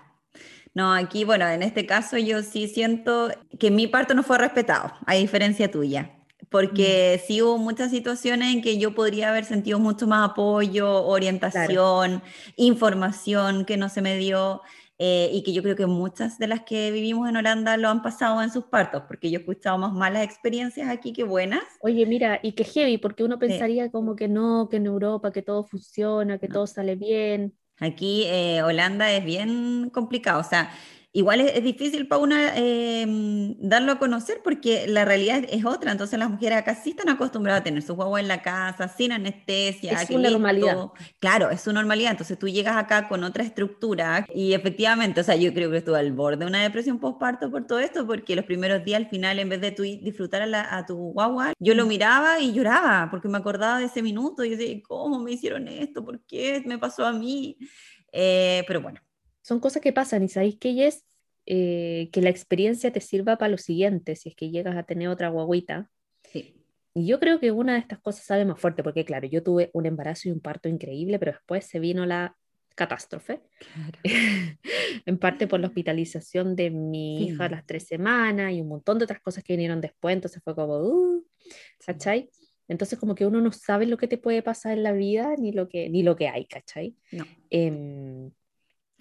No, 0.74 0.92
aquí, 0.94 1.24
bueno, 1.24 1.48
en 1.48 1.62
este 1.62 1.86
caso 1.86 2.18
yo 2.18 2.42
sí 2.42 2.68
siento 2.68 3.30
que 3.60 3.70
mi 3.70 3.86
parto 3.86 4.14
no 4.14 4.22
fue 4.22 4.38
respetado, 4.38 4.92
a 5.06 5.14
diferencia 5.14 5.70
tuya, 5.70 6.12
porque 6.50 7.22
sí 7.26 7.42
hubo 7.42 7.58
muchas 7.58 7.90
situaciones 7.92 8.54
en 8.54 8.62
que 8.62 8.78
yo 8.78 8.94
podría 8.94 9.30
haber 9.30 9.44
sentido 9.44 9.78
mucho 9.80 10.06
más 10.06 10.30
apoyo, 10.30 11.04
orientación, 11.04 12.22
información 12.56 13.64
que 13.64 13.76
no 13.76 13.88
se 13.88 14.02
me 14.02 14.16
dio. 14.18 14.62
eh, 14.98 15.30
y 15.32 15.42
que 15.42 15.52
yo 15.52 15.62
creo 15.62 15.74
que 15.76 15.86
muchas 15.86 16.38
de 16.38 16.46
las 16.46 16.62
que 16.62 16.92
vivimos 16.92 17.28
en 17.28 17.36
Holanda 17.36 17.76
lo 17.76 17.88
han 17.88 18.02
pasado 18.02 18.40
en 18.42 18.50
sus 18.52 18.64
partos, 18.66 19.02
porque 19.08 19.30
yo 19.30 19.38
he 19.38 19.42
escuchado 19.42 19.76
más 19.78 19.92
malas 19.92 20.22
experiencias 20.24 20.88
aquí 20.88 21.12
que 21.12 21.24
buenas. 21.24 21.64
Oye, 21.80 22.06
mira, 22.06 22.40
y 22.42 22.52
que 22.52 22.64
heavy, 22.64 22.98
porque 22.98 23.24
uno 23.24 23.38
pensaría 23.38 23.90
como 23.90 24.16
que 24.16 24.28
no, 24.28 24.68
que 24.70 24.76
en 24.76 24.86
Europa, 24.86 25.32
que 25.32 25.42
todo 25.42 25.64
funciona, 25.64 26.38
que 26.38 26.46
No. 26.48 26.54
todo 26.54 26.66
sale 26.68 26.94
bien. 26.96 27.54
Aquí 27.78 28.24
eh, 28.26 28.62
Holanda 28.62 29.10
es 29.12 29.24
bien 29.24 29.90
complicado, 29.90 30.40
o 30.40 30.44
sea, 30.44 30.70
igual 31.14 31.40
es, 31.40 31.62
difícil 31.62 32.08
para 32.08 32.20
una 32.20 32.56
em, 32.56 33.54
darlo 33.60 33.92
a 33.92 33.98
conocer 34.00 34.40
porque 34.42 34.86
la 34.88 35.04
realidad 35.04 35.44
es 35.48 35.64
otra. 35.64 35.92
Entonces 35.92 36.18
las 36.18 36.28
mujeres 36.28 36.58
acá 36.58 36.74
sí 36.74 36.90
están 36.90 37.08
acostumbradas 37.08 37.60
a 37.60 37.64
tener 37.64 37.82
su 37.82 37.94
guagua 37.94 38.18
en 38.20 38.26
la 38.26 38.42
casa, 38.42 38.88
sin 38.88 39.12
anestesia. 39.12 39.92
Es 39.92 40.08
su 40.08 40.18
normalidad. 40.18 40.88
Claro, 41.20 41.50
es 41.50 41.60
su 41.60 41.72
normalidad. 41.72 42.10
Entonces 42.10 42.36
tú 42.36 42.48
llegas 42.48 42.76
acá 42.76 43.08
con 43.08 43.22
otra 43.22 43.44
estructura 43.44 44.26
y 44.34 44.54
efectivamente, 44.54 45.20
o 45.20 45.24
sea, 45.24 45.36
yo 45.36 45.54
creo 45.54 45.70
que 45.70 45.78
estuve 45.78 45.98
al 46.00 46.12
borde 46.12 46.38
de 46.38 46.46
una 46.46 46.62
depresión 46.62 46.98
postparto 46.98 47.48
por 47.48 47.64
todo 47.64 47.78
esto 47.78 48.04
porque 48.06 48.34
los 48.34 48.44
primeros 48.44 48.84
días 48.84 49.00
al 49.00 49.08
final, 49.08 49.38
en 49.38 49.48
vez 49.48 49.60
de 49.60 49.70
tú 49.70 49.84
disfrutar 49.84 50.42
a, 50.42 50.76
a 50.76 50.84
tu 50.84 50.96
guagua, 51.12 51.52
yo 51.60 51.76
lo 51.76 51.86
miraba 51.86 52.40
y 52.40 52.52
lloraba 52.52 53.08
porque 53.10 53.28
me 53.28 53.38
acordaba 53.38 53.78
de 53.78 53.84
ese 53.84 54.02
minuto 54.02 54.44
y 54.44 54.50
decía, 54.50 54.82
¿cómo 54.82 55.20
me 55.20 55.30
hicieron 55.30 55.68
esto? 55.68 56.04
¿Por 56.04 56.20
qué 56.26 56.60
me 56.66 56.76
pasó 56.76 57.06
a 57.06 57.12
mí? 57.12 57.56
Eh, 58.10 58.64
pero 58.66 58.80
bueno, 58.80 59.00
son 59.44 59.60
cosas 59.60 59.82
que 59.82 59.92
pasan 59.92 60.22
y 60.22 60.28
sabéis 60.28 60.56
que 60.58 60.86
es 60.86 61.04
eh, 61.44 62.08
que 62.12 62.22
la 62.22 62.30
experiencia 62.30 62.90
te 62.90 63.00
sirva 63.00 63.36
para 63.36 63.50
lo 63.50 63.58
siguiente, 63.58 64.16
si 64.16 64.30
es 64.30 64.34
que 64.34 64.50
llegas 64.50 64.74
a 64.76 64.84
tener 64.84 65.08
otra 65.08 65.28
guaguita. 65.28 65.90
Sí. 66.22 66.56
Y 66.94 67.06
yo 67.06 67.20
creo 67.20 67.38
que 67.38 67.52
una 67.52 67.74
de 67.74 67.80
estas 67.80 67.98
cosas 67.98 68.24
sale 68.24 68.46
más 68.46 68.58
fuerte, 68.58 68.82
porque 68.82 69.04
claro, 69.04 69.26
yo 69.26 69.42
tuve 69.42 69.70
un 69.74 69.84
embarazo 69.84 70.28
y 70.28 70.32
un 70.32 70.40
parto 70.40 70.70
increíble, 70.70 71.18
pero 71.18 71.32
después 71.32 71.66
se 71.66 71.78
vino 71.78 72.06
la 72.06 72.34
catástrofe, 72.74 73.42
claro. 73.58 73.98
en 75.06 75.18
parte 75.18 75.46
por 75.46 75.60
la 75.60 75.66
hospitalización 75.66 76.56
de 76.56 76.70
mi 76.70 77.26
hija 77.26 77.44
a 77.44 77.50
las 77.50 77.66
tres 77.66 77.86
semanas 77.86 78.52
y 78.52 78.62
un 78.62 78.68
montón 78.68 78.98
de 78.98 79.04
otras 79.04 79.20
cosas 79.20 79.44
que 79.44 79.52
vinieron 79.52 79.82
después, 79.82 80.14
entonces 80.14 80.42
fue 80.42 80.54
como, 80.54 80.78
uh, 80.78 81.26
¿cachai? 81.84 82.30
Entonces 82.66 82.98
como 82.98 83.14
que 83.14 83.26
uno 83.26 83.42
no 83.42 83.52
sabe 83.52 83.84
lo 83.84 83.98
que 83.98 84.08
te 84.08 84.16
puede 84.16 84.42
pasar 84.42 84.72
en 84.72 84.84
la 84.84 84.92
vida 84.92 85.34
ni 85.36 85.52
lo 85.52 85.68
que, 85.68 85.90
ni 85.90 86.02
lo 86.02 86.16
que 86.16 86.28
hay, 86.28 86.46
¿cachai? 86.46 86.96
No. 87.12 87.26
Eh, 87.50 88.30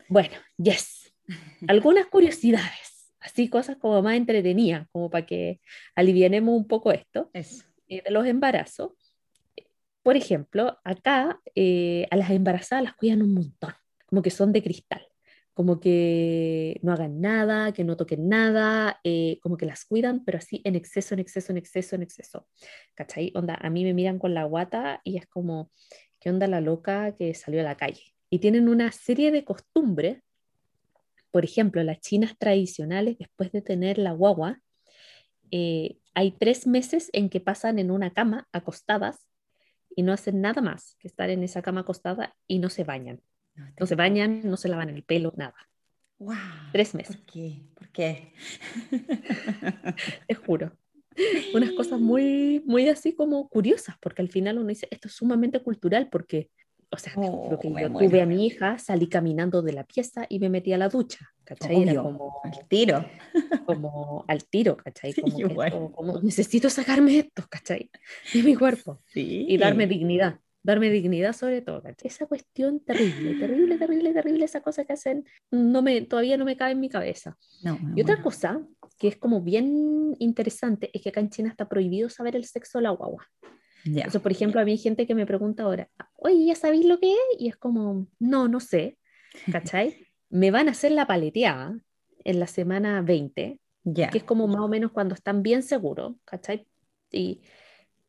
bueno, 0.10 0.36
yes. 0.58 1.14
Algunas 1.68 2.08
curiosidades, 2.08 3.14
así 3.20 3.50
cosas 3.50 3.78
como 3.78 4.02
más 4.02 4.16
entretenidas, 4.16 4.88
como 4.92 5.10
para 5.10 5.26
que 5.26 5.62
alivianemos 5.96 6.56
un 6.56 6.68
poco 6.68 6.92
esto 6.92 7.30
eh, 7.34 8.02
de 8.04 8.12
los 8.12 8.26
embarazos. 8.26 8.92
Por 10.02 10.18
ejemplo, 10.18 10.80
acá 10.84 11.40
eh, 11.56 12.08
a 12.12 12.18
las 12.18 12.30
embarazadas 12.30 12.84
las 12.84 12.96
cuidan 12.96 13.22
un 13.22 13.34
montón, 13.34 13.74
como 14.06 14.22
que 14.22 14.32
son 14.32 14.52
de 14.52 14.62
cristal, 14.62 15.08
como 15.54 15.80
que 15.80 16.80
no 16.82 16.92
hagan 16.92 17.22
nada, 17.22 17.72
que 17.72 17.86
no 17.86 17.96
toquen 17.96 18.28
nada, 18.28 19.00
eh, 19.04 19.40
como 19.42 19.56
que 19.56 19.66
las 19.66 19.86
cuidan, 19.86 20.26
pero 20.26 20.40
así 20.40 20.62
en 20.66 20.76
exceso, 20.76 21.14
en 21.14 21.20
exceso, 21.20 21.52
en 21.54 21.58
exceso, 21.58 21.96
en 21.96 22.04
exceso. 22.04 22.48
¿Cachai? 22.96 23.32
Onda, 23.36 23.56
a 23.56 23.70
mí 23.70 23.86
me 23.86 23.94
miran 23.94 24.20
con 24.20 24.34
la 24.34 24.44
guata 24.44 25.00
y 25.06 25.18
es 25.18 25.26
como, 25.28 25.72
¿qué 26.20 26.30
onda 26.30 26.48
la 26.48 26.60
loca 26.60 27.16
que 27.16 27.34
salió 27.34 27.62
a 27.62 27.64
la 27.64 27.78
calle? 27.78 28.13
Y 28.34 28.40
tienen 28.40 28.68
una 28.68 28.92
serie 28.92 29.30
de 29.30 29.44
costumbres. 29.44 30.24
Por 31.30 31.46
ejemplo, 31.46 31.84
las 31.84 32.00
chinas 32.00 32.36
tradicionales, 32.36 33.20
después 33.20 33.52
de 33.52 33.62
tener 33.62 34.00
la 34.00 34.12
guagua, 34.12 34.60
eh, 35.52 36.00
hay 36.16 36.32
tres 36.32 36.66
meses 36.66 37.12
en 37.14 37.30
que 37.30 37.40
pasan 37.42 37.78
en 37.78 37.92
una 37.92 38.12
cama 38.12 38.48
acostadas 38.52 39.28
y 39.96 40.02
no 40.02 40.14
hacen 40.14 40.42
nada 40.42 40.64
más 40.64 40.96
que 40.98 41.08
estar 41.08 41.30
en 41.30 41.44
esa 41.44 41.62
cama 41.62 41.82
acostada 41.82 42.36
y 42.48 42.58
no 42.58 42.72
se 42.72 42.84
bañan. 42.84 43.22
No, 43.80 43.86
se 43.86 43.94
bañan, 43.94 44.42
no 44.50 44.58
se 44.58 44.68
lavan 44.68 44.90
el 44.90 45.04
pelo, 45.04 45.32
nada. 45.38 45.70
Wow. 46.18 46.36
Tres 46.72 46.96
meses. 46.96 47.18
¿Por 47.18 47.26
qué? 47.28 47.62
¿Por 47.76 47.90
qué? 47.90 48.34
Te 50.28 50.34
juro. 50.34 50.76
Unas 51.54 51.72
cosas 51.74 52.00
muy, 52.00 52.64
muy 52.66 52.90
así 52.90 53.14
como 53.14 53.48
curiosas, 53.48 53.96
porque 54.02 54.24
al 54.24 54.30
final 54.30 54.58
uno 54.58 54.70
dice, 54.70 54.88
esto 54.90 55.08
es 55.08 55.14
sumamente 55.14 55.62
cultural, 55.62 56.10
porque 56.10 56.50
o 56.94 56.98
sea, 56.98 57.14
lo 57.16 57.58
que 57.60 57.70
oh, 57.70 57.80
yo 57.80 57.92
tuve 57.92 58.22
a 58.22 58.26
mi 58.26 58.46
hija, 58.46 58.78
salí 58.78 59.08
caminando 59.08 59.64
de 59.64 59.74
la 59.74 59.84
pieza 59.84 60.28
y 60.30 60.38
me 60.38 60.50
metí 60.50 60.74
a 60.74 60.78
la 60.78 60.90
ducha, 60.90 61.28
¿cachai? 61.44 61.82
Era 61.82 62.02
como 62.04 62.40
al 62.44 62.68
tiro. 62.68 63.06
Como 63.66 64.26
al 64.28 64.44
tiro, 64.46 64.78
¿cachai? 64.78 65.14
Como, 65.14 66.22
necesito 66.22 66.70
sacarme 66.70 67.18
esto, 67.18 67.44
¿cachai? 67.50 67.90
De 68.34 68.44
mi 68.44 68.56
cuerpo. 68.56 69.02
Y 69.16 69.58
darme 69.58 69.88
dignidad, 69.88 70.40
darme 70.62 70.90
dignidad 70.92 71.34
sobre 71.34 71.62
todo, 71.62 71.82
¿cachai? 71.82 72.10
Esa 72.10 72.28
cuestión 72.28 72.80
terrible, 72.82 73.40
terrible, 73.40 73.78
terrible, 73.78 74.14
terrible, 74.14 74.46
esa 74.46 74.62
cosa 74.62 74.86
que 74.86 74.94
hacen, 74.94 75.26
no 75.50 75.82
me, 75.82 76.02
todavía 76.02 76.38
no 76.38 76.46
me 76.46 76.58
cabe 76.58 76.74
en 76.74 76.80
mi 76.80 76.90
cabeza. 76.90 77.38
y 77.96 78.02
otra 78.02 78.22
cosa 78.22 78.62
que 79.00 79.08
es 79.08 79.18
como 79.18 79.42
bien 79.42 80.16
interesante 80.20 80.92
es 80.94 81.02
que 81.02 81.10
acá 81.10 81.22
en 81.22 81.30
China 81.30 81.50
está 81.50 81.68
prohibido 81.68 82.10
saber 82.10 82.36
el 82.36 82.46
sexo 82.46 82.78
de 82.78 82.84
la 82.84 82.92
guagua. 82.92 83.26
Entonces, 83.86 84.22
por 84.22 84.32
ejemplo, 84.32 84.62
a 84.62 84.66
mí 84.66 84.72
hay 84.72 84.78
gente 84.78 85.06
que 85.06 85.16
me 85.16 85.26
pregunta 85.26 85.64
ahora, 85.64 85.90
oye, 86.16 86.46
¿ya 86.46 86.56
sabéis 86.56 86.86
lo 86.86 87.00
que 87.00 87.12
es? 87.12 87.20
Y 87.40 87.50
es 87.50 87.58
como, 87.58 88.08
no, 88.20 88.48
no 88.48 88.60
sé, 88.60 88.98
¿cachai? 89.52 90.08
me 90.30 90.52
van 90.52 90.68
a 90.68 90.72
hacer 90.72 90.92
la 90.92 91.06
paleteada 91.06 91.78
en 92.24 92.40
la 92.40 92.48
semana 92.48 93.02
20, 93.02 93.60
que 93.94 94.18
es 94.18 94.24
como 94.24 94.48
más 94.48 94.62
o 94.62 94.68
menos 94.68 94.92
cuando 94.92 95.14
están 95.14 95.44
bien 95.44 95.64
seguros, 95.64 96.16
¿cachai? 96.26 96.66
Y, 97.12 97.42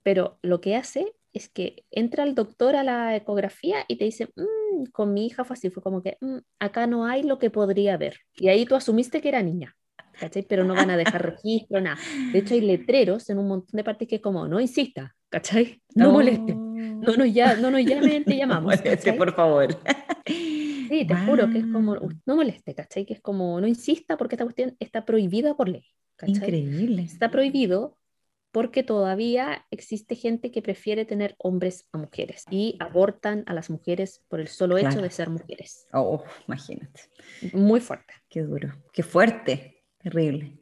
pero 0.02 0.38
lo 0.42 0.60
que 0.60 0.76
hace 0.76 1.12
es 1.32 1.48
que 1.48 1.84
entra 1.90 2.22
el 2.22 2.34
doctor 2.36 2.76
a 2.76 2.84
la 2.84 3.16
ecografía 3.16 3.84
y 3.88 3.96
te 3.96 4.04
dice, 4.04 4.28
mm, 4.36 4.84
con 4.92 5.12
mi 5.12 5.26
hija 5.26 5.44
fue 5.44 5.54
así, 5.54 5.70
fue 5.70 5.82
como 5.82 6.02
que 6.02 6.16
mm, 6.20 6.38
acá 6.60 6.86
no 6.86 7.04
hay 7.04 7.24
lo 7.24 7.38
que 7.38 7.50
podría 7.50 7.94
haber. 7.94 8.20
Y 8.34 8.48
ahí 8.48 8.64
tú 8.64 8.76
asumiste 8.76 9.20
que 9.20 9.28
era 9.28 9.42
niña. 9.42 9.76
¿cachai? 10.18 10.42
Pero 10.42 10.64
no 10.64 10.74
van 10.74 10.90
a 10.90 10.96
dejar 10.96 11.22
registro, 11.36 11.80
nada. 11.80 11.98
De 12.32 12.38
hecho, 12.38 12.54
hay 12.54 12.60
letreros 12.60 13.28
en 13.30 13.38
un 13.38 13.48
montón 13.48 13.76
de 13.76 13.84
partes 13.84 14.08
que 14.08 14.16
es 14.16 14.22
como, 14.22 14.48
no 14.48 14.60
insista, 14.60 15.14
¿cachai? 15.30 15.82
No, 15.94 16.12
moleste. 16.12 16.54
No 16.54 17.16
nos, 17.16 17.32
ya, 17.32 17.56
no 17.56 17.70
nos 17.70 17.80
llamen, 17.84 18.24
te 18.24 18.36
llamamos. 18.36 18.76
Moleste, 18.76 19.12
por 19.12 19.34
favor. 19.34 19.78
Sí, 20.26 21.04
te 21.06 21.16
juro 21.26 21.50
que 21.50 21.58
es 21.58 21.66
como, 21.66 21.96
no 21.96 22.36
moleste, 22.36 22.74
¿cachai? 22.74 23.04
Que 23.04 23.14
es 23.14 23.20
como, 23.20 23.60
no 23.60 23.66
insista 23.66 24.16
porque 24.16 24.36
esta 24.36 24.44
cuestión 24.44 24.76
está 24.78 25.04
prohibida 25.04 25.56
por 25.56 25.68
ley. 25.68 25.84
¿cachai? 26.16 26.36
Increíble. 26.36 27.02
Está 27.02 27.30
prohibido 27.30 27.98
porque 28.54 28.84
todavía 28.84 29.66
existe 29.72 30.14
gente 30.14 30.52
que 30.52 30.62
prefiere 30.62 31.04
tener 31.04 31.34
hombres 31.38 31.88
a 31.90 31.98
mujeres 31.98 32.44
y 32.50 32.76
abortan 32.78 33.42
a 33.46 33.52
las 33.52 33.68
mujeres 33.68 34.22
por 34.28 34.38
el 34.38 34.46
solo 34.46 34.78
hecho 34.78 35.02
de 35.02 35.10
ser 35.10 35.28
mujeres. 35.28 35.88
Oh, 35.92 36.22
imagínate. 36.46 37.00
Muy 37.52 37.80
fuerte. 37.80 38.14
Qué 38.28 38.42
duro, 38.42 38.72
qué 38.92 39.02
fuerte, 39.02 39.82
terrible. 39.98 40.60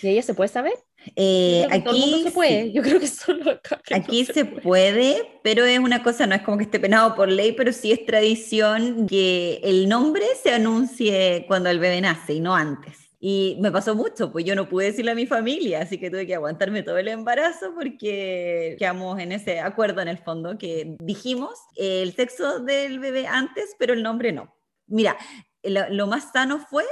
¿Y 0.00 0.08
ella 0.08 0.22
se 0.22 0.32
puede 0.32 0.48
saber? 0.48 0.72
Eh, 1.14 1.66
aquí 1.70 2.22
se 2.24 2.30
puede, 2.30 2.72
yo 2.72 2.82
creo 2.82 2.98
que 2.98 3.06
solo 3.06 3.50
acá. 3.52 3.80
aquí 3.92 4.24
se, 4.24 4.44
puede. 4.44 5.40
pero 5.42 5.64
es 5.64 5.78
una 5.78 6.02
cosa, 6.02 6.26
no 6.26 6.34
es 6.34 6.42
como 6.42 6.58
que 6.58 6.64
esté 6.64 6.80
penado 6.80 7.14
por 7.14 7.28
ley, 7.28 7.52
pero 7.52 7.72
sí 7.72 7.92
es 7.92 8.04
tradición 8.04 9.06
que 9.06 9.60
el 9.62 9.88
nombre 9.88 10.24
se 10.42 10.52
anuncie 10.52 11.44
cuando 11.46 11.70
el 11.70 11.78
bebé 11.78 12.00
nace 12.00 12.34
y 12.34 12.40
no 12.40 12.54
antes. 12.54 13.06
Y 13.18 13.56
me 13.60 13.72
pasó 13.72 13.94
mucho, 13.94 14.30
pues 14.30 14.44
yo 14.44 14.54
no 14.54 14.68
pude 14.68 14.86
decirle 14.86 15.12
a 15.12 15.14
mi 15.14 15.26
familia, 15.26 15.80
así 15.80 15.98
que 15.98 16.10
tuve 16.10 16.26
que 16.26 16.34
aguantarme 16.34 16.82
todo 16.82 16.98
el 16.98 17.08
embarazo 17.08 17.72
porque 17.74 18.76
quedamos 18.78 19.18
en 19.18 19.32
ese 19.32 19.60
acuerdo 19.60 20.02
en 20.02 20.08
el 20.08 20.18
fondo 20.18 20.58
que 20.58 20.96
dijimos 21.00 21.58
el 21.76 22.12
sexo 22.14 22.60
del 22.60 22.98
bebé 22.98 23.26
antes, 23.26 23.74
pero 23.78 23.94
el 23.94 24.02
nombre 24.02 24.32
no. 24.32 24.54
Mira, 24.86 25.16
lo 25.62 26.06
más 26.06 26.30
sano 26.32 26.58
fue 26.58 26.84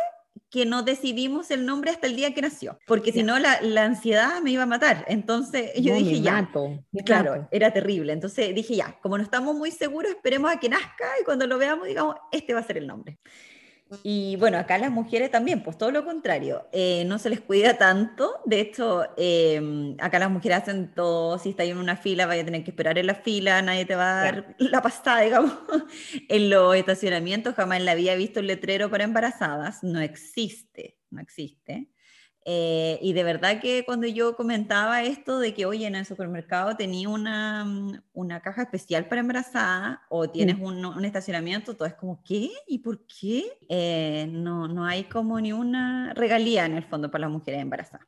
que 0.54 0.66
no 0.66 0.84
decidimos 0.84 1.50
el 1.50 1.66
nombre 1.66 1.90
hasta 1.90 2.06
el 2.06 2.14
día 2.14 2.32
que 2.32 2.40
nació, 2.40 2.78
porque 2.86 3.10
si 3.10 3.24
no 3.24 3.40
la, 3.40 3.60
la, 3.60 3.82
ansiedad 3.82 4.40
me 4.40 4.52
iba 4.52 4.62
a 4.62 4.66
matar. 4.66 5.04
Entonces 5.08 5.72
yo 5.74 5.96
dije 5.96 6.20
ya, 6.20 6.48
claro, 7.04 7.48
era 7.50 7.72
terrible. 7.72 8.12
Entonces 8.12 8.54
dije 8.54 8.76
ya, 8.76 8.96
como 9.02 9.18
no 9.18 9.24
estamos 9.24 9.56
muy 9.56 9.72
seguros, 9.72 10.12
esperemos 10.12 10.52
a 10.52 10.60
que 10.60 10.68
nazca 10.68 11.06
y 11.20 11.24
cuando 11.24 11.48
lo 11.48 11.58
veamos 11.58 11.88
digamos, 11.88 12.14
este 12.30 12.54
va 12.54 12.60
a 12.60 12.62
ser 12.62 12.78
el 12.78 12.86
nombre. 12.86 13.18
Y 14.02 14.36
bueno, 14.36 14.58
acá 14.58 14.78
las 14.78 14.90
mujeres 14.90 15.30
también, 15.30 15.62
pues 15.62 15.78
todo 15.78 15.90
lo 15.90 16.04
contrario, 16.04 16.66
eh, 16.72 17.04
no 17.06 17.18
se 17.18 17.30
les 17.30 17.40
cuida 17.40 17.76
tanto. 17.78 18.40
De 18.44 18.60
hecho, 18.60 19.04
em, 19.16 19.96
acá 20.00 20.18
las 20.18 20.30
mujeres 20.30 20.58
hacen 20.58 20.92
todo, 20.94 21.38
si 21.38 21.50
está 21.50 21.62
ahí 21.62 21.70
en 21.70 21.78
una 21.78 21.96
fila, 21.96 22.26
vaya 22.26 22.42
a 22.42 22.44
tener 22.44 22.64
que 22.64 22.70
esperar 22.70 22.98
en 22.98 23.06
la 23.06 23.14
fila, 23.14 23.60
nadie 23.62 23.84
te 23.84 23.94
va 23.94 24.20
a 24.20 24.24
dar 24.24 24.56
la 24.58 24.82
pastada, 24.82 25.20
digamos. 25.22 25.52
en 26.28 26.50
los 26.50 26.74
estacionamientos 26.76 27.54
jamás 27.54 27.78
en 27.78 27.84
la 27.84 27.94
vida 27.94 28.14
he 28.14 28.16
visto 28.16 28.40
el 28.40 28.46
letrero 28.46 28.90
para 28.90 29.04
embarazadas, 29.04 29.82
no 29.82 30.00
existe, 30.00 30.98
no 31.10 31.20
existe. 31.20 31.88
Eh, 32.46 32.98
y 33.00 33.14
de 33.14 33.24
verdad 33.24 33.60
que 33.60 33.84
cuando 33.86 34.06
yo 34.06 34.36
comentaba 34.36 35.02
esto 35.02 35.38
de 35.38 35.54
que, 35.54 35.64
oye, 35.64 35.86
en 35.86 35.94
el 35.94 36.04
supermercado 36.04 36.76
tenía 36.76 37.08
una, 37.08 37.64
mm, 37.64 38.02
una 38.12 38.40
caja 38.40 38.62
especial 38.62 39.06
para 39.08 39.22
embarazada 39.22 40.02
o 40.10 40.28
tienes 40.28 40.56
un, 40.60 40.84
un, 40.84 41.04
estacionamiento, 41.04 41.74
todo 41.74 41.88
es 41.88 41.94
como, 41.94 42.22
¿qué? 42.22 42.50
¿Y 42.66 42.78
por 42.80 43.06
qué? 43.06 43.44
Eh, 43.68 44.28
no, 44.30 44.68
no 44.68 44.84
hay 44.84 45.04
como 45.04 45.40
ni 45.40 45.52
una 45.52 46.12
regalía 46.14 46.66
en 46.66 46.74
el 46.74 46.84
fondo 46.84 47.10
para 47.10 47.22
las 47.22 47.30
mujeres 47.30 47.62
embarazadas. 47.62 48.06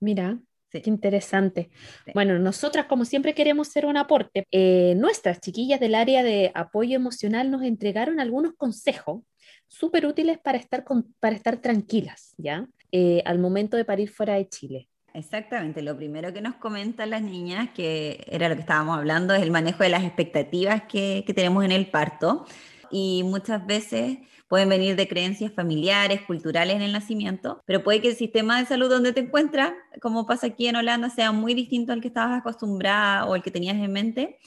Mira, 0.00 0.38
Qué 0.70 0.82
interesante. 0.84 1.70
Bueno, 2.12 2.38
nosotras 2.38 2.84
como 2.86 3.06
siempre 3.06 3.34
queremos 3.34 3.68
ser 3.68 3.86
un 3.86 3.96
aporte. 3.96 4.46
Eh, 4.50 4.94
nuestras 4.96 5.40
chiquillas 5.40 5.80
del 5.80 5.94
área 5.94 6.22
de 6.22 6.52
apoyo 6.54 6.94
emocional 6.94 7.50
nos 7.50 7.62
entregaron 7.62 8.20
algunos 8.20 8.52
consejos 8.54 9.22
súper 9.66 10.04
útiles 10.04 10.38
para 10.38 10.58
estar, 10.58 10.84
con, 10.84 11.14
para 11.20 11.36
estar 11.36 11.56
tranquilas, 11.56 12.34
¿ya? 12.36 12.68
Eh, 12.92 13.22
al 13.26 13.38
momento 13.38 13.76
de 13.76 13.84
parir 13.84 14.08
fuera 14.10 14.34
de 14.34 14.48
Chile. 14.48 14.88
Exactamente, 15.14 15.82
lo 15.82 15.96
primero 15.96 16.32
que 16.32 16.40
nos 16.40 16.54
comentan 16.56 17.10
las 17.10 17.22
niñas, 17.22 17.70
que 17.74 18.24
era 18.28 18.48
lo 18.48 18.54
que 18.54 18.60
estábamos 18.60 18.96
hablando, 18.96 19.34
es 19.34 19.42
el 19.42 19.50
manejo 19.50 19.82
de 19.82 19.88
las 19.88 20.04
expectativas 20.04 20.82
que, 20.82 21.24
que 21.26 21.34
tenemos 21.34 21.64
en 21.64 21.72
el 21.72 21.90
parto. 21.90 22.46
y 22.90 23.22
muchas 23.24 23.66
veces 23.66 24.18
pueden 24.48 24.70
venir 24.70 24.96
de 24.96 25.06
creencias 25.06 25.52
familiares, 25.52 26.22
culturales 26.22 26.76
en 26.76 26.82
el 26.82 26.92
nacimiento, 26.92 27.60
pero 27.66 27.84
puede 27.84 28.00
que 28.00 28.08
el 28.08 28.16
sistema 28.16 28.58
de 28.58 28.66
salud 28.66 28.88
donde 28.88 29.12
te 29.12 29.20
encuentras, 29.20 29.72
como 30.00 30.26
pasa 30.26 30.46
aquí 30.48 30.68
en 30.68 30.76
Holanda, 30.76 31.10
sea 31.10 31.32
muy 31.32 31.52
distinto 31.52 31.92
al 31.92 32.00
que 32.00 32.08
estabas 32.08 32.38
acostumbrada 32.40 33.26
o 33.26 33.36
el 33.36 33.42
que 33.42 33.50
tenías 33.50 33.76
en 33.76 33.92
mente 33.92 34.38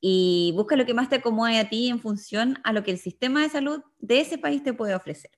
y 0.00 0.52
busca 0.54 0.76
lo 0.76 0.84
que 0.84 0.94
más 0.94 1.08
te 1.08 1.16
acomode 1.16 1.58
a 1.58 1.68
ti 1.68 1.88
en 1.88 2.00
función 2.00 2.58
a 2.64 2.72
lo 2.72 2.84
que 2.84 2.90
el 2.90 2.98
sistema 2.98 3.42
de 3.42 3.48
salud 3.48 3.82
de 3.98 4.20
ese 4.20 4.36
país 4.36 4.62
te 4.62 4.74
puede 4.74 4.94
ofrecer. 4.94 5.30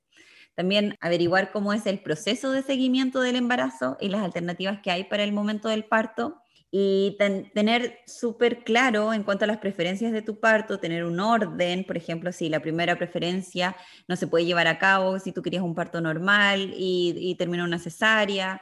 También 0.59 0.97
averiguar 1.01 1.53
cómo 1.53 1.73
es 1.73 1.87
el 1.87 2.01
proceso 2.01 2.51
de 2.51 2.65
seguimiento 2.65 3.21
del 3.21 3.37
embarazo 3.37 3.97
y 4.01 4.09
las 4.09 4.25
alternativas 4.25 4.81
que 4.83 4.91
hay 4.91 5.05
para 5.05 5.23
el 5.23 5.33
momento 5.33 5.69
del 5.69 5.85
parto 5.85 6.43
y 6.73 7.17
tener 7.55 8.01
súper 8.09 8.65
claro 8.65 9.15
en 9.15 9.23
cuanto 9.23 9.45
a 9.45 9.47
las 9.47 9.59
preferencias 9.59 10.11
de 10.11 10.21
tu 10.21 10.41
parto, 10.41 10.81
tener 10.81 11.05
un 11.05 11.21
orden, 11.21 11.85
por 11.85 11.97
ejemplo, 11.97 12.33
si 12.33 12.49
la 12.49 12.59
primera 12.59 12.97
preferencia 12.97 13.77
no 14.09 14.17
se 14.17 14.27
puede 14.27 14.47
llevar 14.47 14.67
a 14.67 14.81
cabo, 14.81 15.21
si 15.21 15.31
tú 15.31 15.43
querías 15.43 15.63
un 15.63 15.77
parto 15.77 16.01
normal 16.01 16.75
y, 16.77 17.15
y 17.17 17.37
terminó 17.37 17.63
una 17.63 17.79
cesárea. 17.79 18.61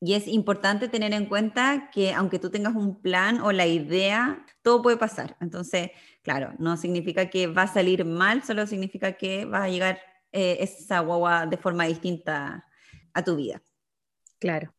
Y 0.00 0.14
es 0.14 0.26
importante 0.26 0.88
tener 0.88 1.12
en 1.12 1.26
cuenta 1.26 1.88
que 1.92 2.14
aunque 2.14 2.40
tú 2.40 2.50
tengas 2.50 2.74
un 2.74 3.00
plan 3.00 3.40
o 3.42 3.52
la 3.52 3.66
idea, 3.68 4.44
todo 4.62 4.82
puede 4.82 4.96
pasar. 4.96 5.36
Entonces, 5.40 5.92
claro, 6.22 6.52
no 6.58 6.76
significa 6.76 7.30
que 7.30 7.46
va 7.46 7.62
a 7.62 7.72
salir 7.72 8.04
mal, 8.04 8.42
solo 8.42 8.66
significa 8.66 9.12
que 9.12 9.44
va 9.44 9.62
a 9.62 9.68
llegar 9.68 10.00
eh, 10.32 10.58
esa 10.60 11.00
guagua 11.00 11.46
de 11.46 11.56
forma 11.56 11.86
distinta 11.86 12.64
a 13.12 13.24
tu 13.24 13.36
vida. 13.36 13.62
Claro. 14.38 14.74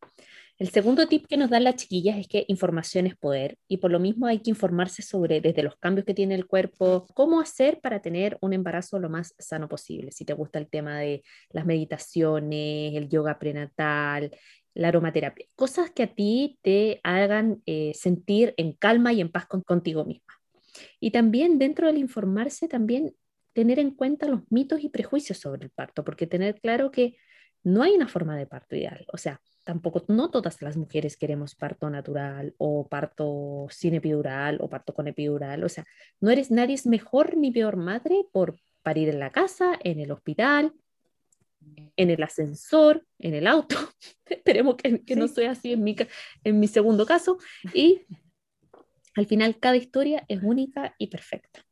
El 0.60 0.68
segundo 0.68 1.08
tip 1.08 1.26
que 1.26 1.38
nos 1.38 1.48
dan 1.48 1.64
las 1.64 1.76
chiquillas 1.76 2.18
es 2.18 2.28
que 2.28 2.44
información 2.46 3.06
es 3.06 3.16
poder 3.16 3.56
y 3.66 3.78
por 3.78 3.90
lo 3.90 3.98
mismo 3.98 4.26
hay 4.26 4.40
que 4.40 4.50
informarse 4.50 5.00
sobre 5.00 5.40
desde 5.40 5.62
los 5.62 5.76
cambios 5.78 6.04
que 6.04 6.12
tiene 6.12 6.34
el 6.34 6.46
cuerpo, 6.46 7.06
cómo 7.14 7.40
hacer 7.40 7.80
para 7.80 8.02
tener 8.02 8.36
un 8.42 8.52
embarazo 8.52 8.98
lo 8.98 9.08
más 9.08 9.34
sano 9.38 9.68
posible. 9.68 10.12
Si 10.12 10.26
te 10.26 10.34
gusta 10.34 10.58
el 10.58 10.68
tema 10.68 10.98
de 10.98 11.22
las 11.48 11.64
meditaciones, 11.64 12.94
el 12.94 13.08
yoga 13.08 13.38
prenatal, 13.38 14.30
la 14.74 14.88
aromaterapia, 14.88 15.46
cosas 15.56 15.90
que 15.92 16.02
a 16.02 16.14
ti 16.14 16.58
te 16.60 17.00
hagan 17.04 17.62
eh, 17.64 17.92
sentir 17.94 18.52
en 18.58 18.74
calma 18.74 19.14
y 19.14 19.22
en 19.22 19.30
paz 19.32 19.46
contigo 19.46 20.04
misma. 20.04 20.34
Y 21.00 21.10
también 21.10 21.58
dentro 21.58 21.86
del 21.86 21.96
informarse, 21.96 22.68
también 22.68 23.14
tener 23.52 23.78
en 23.78 23.92
cuenta 23.92 24.28
los 24.28 24.42
mitos 24.50 24.82
y 24.82 24.88
prejuicios 24.88 25.38
sobre 25.38 25.64
el 25.64 25.70
parto, 25.70 26.04
porque 26.04 26.26
tener 26.26 26.60
claro 26.60 26.90
que 26.90 27.16
no 27.62 27.82
hay 27.82 27.92
una 27.92 28.08
forma 28.08 28.36
de 28.36 28.46
parto 28.46 28.76
ideal. 28.76 29.04
O 29.12 29.18
sea, 29.18 29.40
tampoco, 29.64 30.04
no 30.08 30.30
todas 30.30 30.62
las 30.62 30.76
mujeres 30.76 31.16
queremos 31.16 31.54
parto 31.54 31.90
natural 31.90 32.54
o 32.58 32.88
parto 32.88 33.66
sin 33.70 33.94
epidural 33.94 34.58
o 34.60 34.68
parto 34.68 34.94
con 34.94 35.08
epidural. 35.08 35.62
O 35.64 35.68
sea, 35.68 35.84
no 36.20 36.30
eres 36.30 36.50
nadie 36.50 36.74
es 36.74 36.86
mejor 36.86 37.36
ni 37.36 37.50
peor 37.50 37.76
madre 37.76 38.24
por 38.32 38.58
parir 38.82 39.08
en 39.08 39.18
la 39.18 39.30
casa, 39.30 39.78
en 39.84 40.00
el 40.00 40.10
hospital, 40.10 40.72
en 41.96 42.10
el 42.10 42.22
ascensor, 42.22 43.06
en 43.18 43.34
el 43.34 43.46
auto. 43.46 43.76
Esperemos 44.26 44.76
que, 44.76 45.04
que 45.04 45.16
no 45.16 45.28
sea 45.28 45.52
así 45.52 45.72
en 45.72 45.84
mi, 45.84 45.96
en 46.44 46.60
mi 46.60 46.68
segundo 46.68 47.04
caso. 47.04 47.38
Y 47.74 48.06
al 49.14 49.26
final 49.26 49.58
cada 49.58 49.76
historia 49.76 50.24
es 50.28 50.42
única 50.42 50.94
y 50.98 51.08
perfecta. 51.08 51.66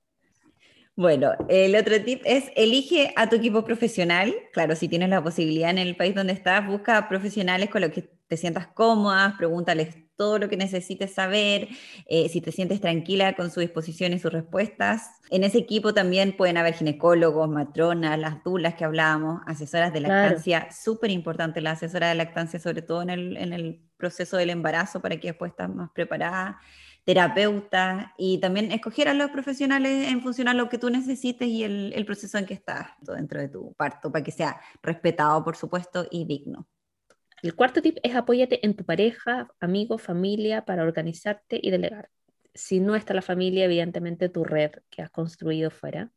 Bueno, 0.99 1.31
el 1.49 1.77
otro 1.77 2.03
tip 2.03 2.23
es 2.25 2.51
elige 2.57 3.13
a 3.15 3.29
tu 3.29 3.37
equipo 3.37 3.63
profesional. 3.63 4.35
Claro, 4.53 4.75
si 4.75 4.89
tienes 4.89 5.09
la 5.11 5.23
posibilidad 5.23 5.71
en 5.71 5.79
el 5.79 5.95
país 5.95 6.13
donde 6.13 6.33
estás, 6.33 6.67
busca 6.67 7.09
profesionales 7.09 7.71
con 7.71 7.83
los 7.83 7.93
que 7.93 8.11
te 8.27 8.37
sientas 8.37 8.67
cómoda, 8.67 9.37
pregúntales 9.39 9.95
todo 10.17 10.41
lo 10.41 10.49
que 10.49 10.57
necesites 10.57 11.15
saber, 11.15 11.69
eh, 12.07 12.29
si 12.29 12.41
te 12.41 12.51
sientes 12.51 12.81
tranquila 12.81 13.37
con 13.37 13.53
su 13.53 13.61
disposición 13.61 14.13
y 14.13 14.19
sus 14.19 14.33
respuestas. 14.33 15.13
En 15.31 15.45
ese 15.45 15.59
equipo 15.59 15.95
también 15.95 16.37
pueden 16.37 16.57
haber 16.57 16.75
ginecólogos, 16.75 17.49
matronas, 17.49 18.19
las 18.19 18.43
dulas 18.43 18.75
que 18.75 18.85
hablábamos, 18.85 19.41
asesoras 19.47 19.93
de 19.93 20.01
lactancia, 20.01 20.67
súper 20.73 21.13
importante 21.13 21.61
la 21.61 21.71
asesora 21.71 22.09
de 22.09 22.17
lactancia, 22.17 22.59
sobre 22.59 22.83
todo 22.83 23.03
en 23.03 23.11
el, 23.11 23.37
en 23.37 23.53
el 23.53 23.81
proceso 23.97 24.37
del 24.37 24.51
embarazo, 24.51 25.01
para 25.01 25.17
que 25.21 25.29
después 25.29 25.53
estés 25.53 25.69
más 25.69 25.91
preparada 25.95 26.59
terapeuta 27.09 28.13
y 28.19 28.37
también 28.37 28.71
escoger 28.71 29.09
a 29.09 29.15
los 29.15 29.31
profesionales 29.31 30.09
en 30.09 30.21
función 30.21 30.47
a 30.47 30.53
lo 30.53 30.69
que 30.69 30.77
tú 30.77 30.91
necesites 30.91 31.49
y 31.49 31.65
el, 31.65 31.91
el 31.97 32.05
proceso 32.05 32.37
en 32.37 32.45
que 32.45 32.53
estás 32.53 32.89
dentro 33.01 33.41
de 33.41 33.49
tu 33.49 33.73
parto, 33.79 34.13
para 34.13 34.23
que 34.23 34.31
sea 34.31 34.61
respetado, 34.83 35.43
por 35.43 35.57
supuesto, 35.57 36.07
y 36.11 36.27
digno. 36.27 36.69
El 37.41 37.55
cuarto 37.55 37.81
tip 37.81 37.97
es 38.03 38.15
apóyate 38.15 38.63
en 38.67 38.77
tu 38.77 38.85
pareja, 38.85 39.49
amigo, 39.59 39.97
familia 39.97 40.67
para 40.67 40.83
organizarte 40.83 41.59
y 41.63 41.71
delegar. 41.71 42.11
Si 42.53 42.79
no 42.79 42.95
está 42.95 43.15
la 43.15 43.23
familia, 43.23 43.65
evidentemente 43.65 44.29
tu 44.29 44.45
red 44.45 44.73
que 44.91 45.01
has 45.01 45.09
construido 45.09 45.71
fuera. 45.71 46.11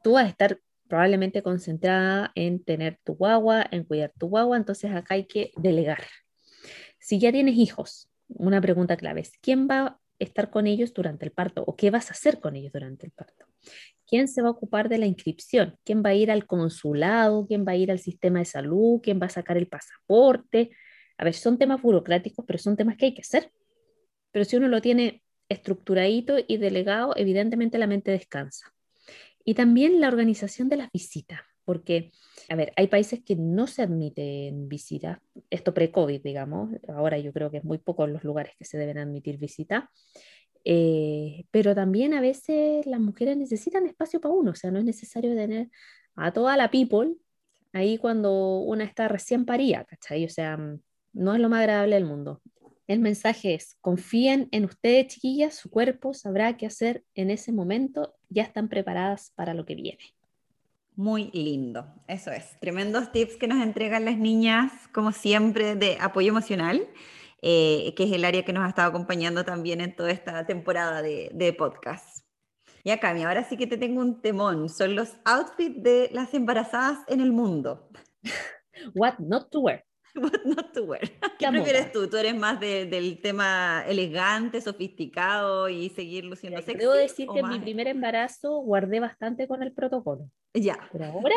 Tú 0.00 0.12
vas 0.12 0.26
a 0.26 0.28
estar 0.28 0.60
probablemente 0.86 1.42
concentrada 1.42 2.30
en 2.36 2.62
tener 2.62 3.00
tu 3.02 3.16
guagua, 3.16 3.66
en 3.72 3.82
cuidar 3.82 4.12
tu 4.16 4.28
guagua, 4.28 4.56
entonces 4.56 4.92
acá 4.92 5.14
hay 5.14 5.26
que 5.26 5.50
delegar. 5.56 6.04
Si 7.00 7.18
ya 7.18 7.32
tienes 7.32 7.56
hijos, 7.56 8.08
una 8.28 8.60
pregunta 8.60 8.96
clave 8.96 9.22
es, 9.22 9.32
¿quién 9.40 9.66
va 9.66 9.98
estar 10.18 10.50
con 10.50 10.66
ellos 10.66 10.92
durante 10.94 11.24
el 11.24 11.32
parto 11.32 11.64
o 11.66 11.76
qué 11.76 11.90
vas 11.90 12.10
a 12.10 12.12
hacer 12.12 12.40
con 12.40 12.56
ellos 12.56 12.72
durante 12.72 13.06
el 13.06 13.12
parto. 13.12 13.46
¿Quién 14.06 14.28
se 14.28 14.42
va 14.42 14.48
a 14.48 14.52
ocupar 14.52 14.88
de 14.88 14.98
la 14.98 15.06
inscripción? 15.06 15.76
¿Quién 15.84 16.02
va 16.04 16.10
a 16.10 16.14
ir 16.14 16.30
al 16.30 16.46
consulado? 16.46 17.46
¿Quién 17.46 17.64
va 17.66 17.72
a 17.72 17.76
ir 17.76 17.90
al 17.90 17.98
sistema 17.98 18.38
de 18.38 18.44
salud? 18.44 19.00
¿Quién 19.02 19.20
va 19.20 19.26
a 19.26 19.30
sacar 19.30 19.56
el 19.56 19.66
pasaporte? 19.66 20.70
A 21.18 21.24
ver, 21.24 21.34
son 21.34 21.58
temas 21.58 21.82
burocráticos, 21.82 22.44
pero 22.46 22.58
son 22.58 22.76
temas 22.76 22.96
que 22.96 23.06
hay 23.06 23.14
que 23.14 23.22
hacer. 23.22 23.50
Pero 24.30 24.44
si 24.44 24.56
uno 24.56 24.68
lo 24.68 24.80
tiene 24.80 25.22
estructuradito 25.48 26.36
y 26.46 26.56
delegado, 26.58 27.14
evidentemente 27.16 27.78
la 27.78 27.86
mente 27.86 28.10
descansa. 28.10 28.72
Y 29.44 29.54
también 29.54 30.00
la 30.00 30.08
organización 30.08 30.68
de 30.68 30.76
las 30.76 30.90
visitas, 30.92 31.40
porque, 31.66 32.12
a 32.48 32.54
ver, 32.54 32.72
hay 32.76 32.86
países 32.86 33.22
que 33.22 33.34
no 33.36 33.66
se 33.66 33.82
admiten 33.82 34.68
visitas, 34.68 35.18
esto 35.50 35.74
pre-COVID, 35.74 36.22
digamos, 36.22 36.70
ahora 36.88 37.18
yo 37.18 37.32
creo 37.32 37.50
que 37.50 37.58
es 37.58 37.64
muy 37.64 37.78
poco 37.78 38.06
los 38.06 38.24
lugares 38.24 38.54
que 38.56 38.64
se 38.64 38.78
deben 38.78 38.98
admitir 38.98 39.36
visitas, 39.36 39.84
eh, 40.64 41.44
pero 41.50 41.74
también 41.74 42.14
a 42.14 42.20
veces 42.20 42.86
las 42.86 43.00
mujeres 43.00 43.36
necesitan 43.36 43.86
espacio 43.86 44.20
para 44.20 44.32
uno, 44.32 44.52
o 44.52 44.54
sea, 44.54 44.70
no 44.70 44.78
es 44.78 44.84
necesario 44.84 45.34
tener 45.34 45.68
a 46.14 46.32
toda 46.32 46.56
la 46.56 46.70
people 46.70 47.14
ahí 47.72 47.98
cuando 47.98 48.60
una 48.60 48.84
está 48.84 49.08
recién 49.08 49.44
paría, 49.44 49.84
¿cachai? 49.84 50.24
O 50.24 50.30
sea, 50.30 50.56
no 51.12 51.34
es 51.34 51.40
lo 51.40 51.48
más 51.48 51.60
agradable 51.60 51.96
del 51.96 52.04
mundo. 52.04 52.40
El 52.86 53.00
mensaje 53.00 53.54
es, 53.54 53.76
confíen 53.80 54.48
en 54.52 54.64
ustedes, 54.64 55.08
chiquillas, 55.08 55.56
su 55.56 55.68
cuerpo 55.68 56.14
sabrá 56.14 56.56
qué 56.56 56.66
hacer 56.66 57.04
en 57.14 57.30
ese 57.30 57.50
momento, 57.52 58.14
ya 58.28 58.44
están 58.44 58.68
preparadas 58.68 59.32
para 59.34 59.52
lo 59.52 59.66
que 59.66 59.74
viene. 59.74 60.15
Muy 60.96 61.30
lindo, 61.34 61.86
eso 62.08 62.30
es. 62.30 62.58
Tremendos 62.58 63.12
tips 63.12 63.36
que 63.36 63.46
nos 63.46 63.62
entregan 63.62 64.06
las 64.06 64.16
niñas, 64.16 64.72
como 64.92 65.12
siempre, 65.12 65.76
de 65.76 65.98
apoyo 66.00 66.30
emocional, 66.30 66.88
eh, 67.42 67.92
que 67.94 68.04
es 68.04 68.12
el 68.12 68.24
área 68.24 68.46
que 68.46 68.54
nos 68.54 68.64
ha 68.64 68.68
estado 68.70 68.88
acompañando 68.88 69.44
también 69.44 69.82
en 69.82 69.94
toda 69.94 70.10
esta 70.10 70.46
temporada 70.46 71.02
de, 71.02 71.30
de 71.34 71.52
podcast. 71.52 72.24
Y 72.82 72.96
Cami, 72.96 73.24
ahora 73.24 73.44
sí 73.44 73.58
que 73.58 73.66
te 73.66 73.76
tengo 73.76 74.00
un 74.00 74.22
temón. 74.22 74.70
Son 74.70 74.94
los 74.94 75.16
outfits 75.26 75.82
de 75.82 76.08
las 76.12 76.32
embarazadas 76.32 77.00
en 77.08 77.20
el 77.20 77.32
mundo. 77.32 77.90
What 78.94 79.18
not 79.18 79.50
to 79.50 79.60
wear. 79.60 79.84
What 80.16 80.44
not 80.44 80.72
to 80.72 80.84
wear. 80.84 81.10
¿Qué 81.38 81.46
prefieres 81.48 81.92
tú? 81.92 82.08
¿Tú 82.08 82.16
eres 82.16 82.34
más 82.34 82.58
del 82.58 83.20
tema 83.20 83.84
elegante, 83.86 84.60
sofisticado 84.60 85.68
y 85.68 85.90
seguir 85.90 86.24
luciendo 86.24 86.60
sexy? 86.62 86.78
Debo 86.78 86.92
decir 86.92 87.28
que 87.32 87.40
en 87.40 87.48
mi 87.48 87.58
primer 87.58 87.86
embarazo 87.88 88.58
guardé 88.60 89.00
bastante 89.00 89.46
con 89.46 89.62
el 89.62 89.72
protocolo. 89.72 90.30
Ya. 90.54 90.78
Pero 90.92 91.06
ahora, 91.06 91.34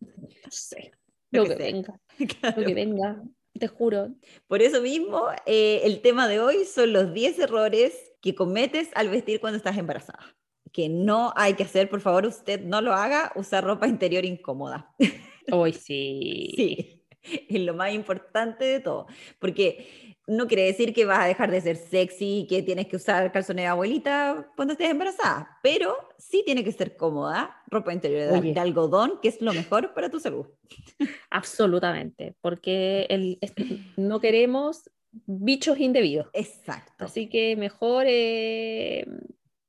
no 0.00 0.50
sé. 0.50 0.92
Lo, 1.30 1.44
que, 1.44 1.54
venga. 1.54 2.00
Lo 2.56 2.64
que 2.64 2.74
venga, 2.74 3.22
te 3.58 3.68
juro. 3.68 4.08
Por 4.48 4.62
eso 4.62 4.82
mismo, 4.82 5.28
eh, 5.46 5.82
el 5.84 6.02
tema 6.02 6.26
de 6.26 6.40
hoy 6.40 6.64
son 6.64 6.92
los 6.92 7.14
10 7.14 7.38
errores 7.38 7.94
que 8.20 8.34
cometes 8.34 8.90
al 8.94 9.08
vestir 9.08 9.40
cuando 9.40 9.56
estás 9.56 9.78
embarazada. 9.78 10.36
Que 10.72 10.88
no 10.88 11.32
hay 11.36 11.54
que 11.54 11.62
hacer, 11.62 11.88
por 11.88 12.00
favor, 12.00 12.26
usted 12.26 12.60
no 12.62 12.80
lo 12.80 12.92
haga, 12.92 13.32
usar 13.36 13.64
ropa 13.64 13.86
interior 13.86 14.24
incómoda. 14.24 14.92
Hoy 15.52 15.72
sí. 15.72 16.52
Sí. 16.56 16.99
es 17.48 17.60
lo 17.60 17.74
más 17.74 17.92
importante 17.92 18.64
de 18.64 18.80
todo, 18.80 19.06
porque 19.38 20.16
no 20.26 20.46
quiere 20.46 20.62
decir 20.62 20.94
que 20.94 21.06
vas 21.06 21.20
a 21.20 21.26
dejar 21.26 21.50
de 21.50 21.60
ser 21.60 21.76
sexy 21.76 22.40
y 22.40 22.46
que 22.46 22.62
tienes 22.62 22.86
que 22.86 22.96
usar 22.96 23.32
calzones 23.32 23.64
de 23.64 23.68
abuelita 23.68 24.48
cuando 24.54 24.72
estés 24.72 24.90
embarazada, 24.90 25.58
pero 25.62 25.96
sí 26.18 26.42
tiene 26.44 26.62
que 26.62 26.72
ser 26.72 26.96
cómoda, 26.96 27.62
ropa 27.66 27.92
interior 27.92 28.40
de, 28.40 28.60
algodón, 28.60 29.18
que 29.20 29.28
es 29.28 29.40
lo 29.40 29.52
mejor 29.52 29.92
para 29.92 30.08
tu 30.08 30.20
salud. 30.20 30.46
Absolutamente, 31.30 32.36
porque 32.40 33.06
el, 33.10 33.38
no 33.96 34.20
queremos 34.20 34.88
bichos 35.26 35.78
indebidos. 35.80 36.28
Exacto. 36.32 37.04
Así 37.04 37.28
que 37.28 37.56
mejor 37.56 38.04
eh, 38.06 39.04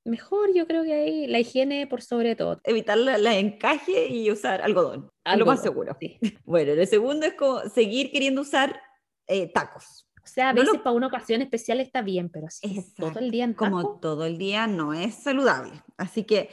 mejor 0.03 0.53
yo 0.53 0.67
creo 0.67 0.83
que 0.83 0.93
ahí 0.93 1.27
la 1.27 1.39
higiene 1.39 1.87
por 1.87 2.01
sobre 2.01 2.35
todo. 2.35 2.59
Evitar 2.63 2.97
la, 2.97 3.37
encaje 3.37 4.07
y 4.07 4.31
usar 4.31 4.61
algodón, 4.61 5.10
lo 5.25 5.45
más 5.45 5.61
seguro. 5.61 5.97
Bueno, 6.45 6.71
el 6.71 6.87
segundo 6.87 7.25
es 7.25 7.33
como 7.33 7.61
seguir 7.69 8.11
queriendo 8.11 8.41
usar 8.41 8.81
eh, 9.27 9.47
tacos. 9.51 10.07
O 10.23 10.27
sea, 10.27 10.49
a 10.49 10.53
veces 10.53 10.79
para 10.79 10.95
una 10.95 11.07
ocasión 11.07 11.41
especial 11.41 11.79
está 11.79 12.01
bien, 12.01 12.29
pero 12.29 12.47
así 12.47 12.93
todo 12.95 13.19
el 13.19 13.31
día 13.31 13.43
en 13.43 13.53
Como 13.53 13.99
todo 13.99 14.25
el 14.25 14.37
día 14.37 14.67
no 14.67 14.93
es 14.93 15.15
saludable. 15.15 15.81
Así 15.97 16.23
que 16.23 16.49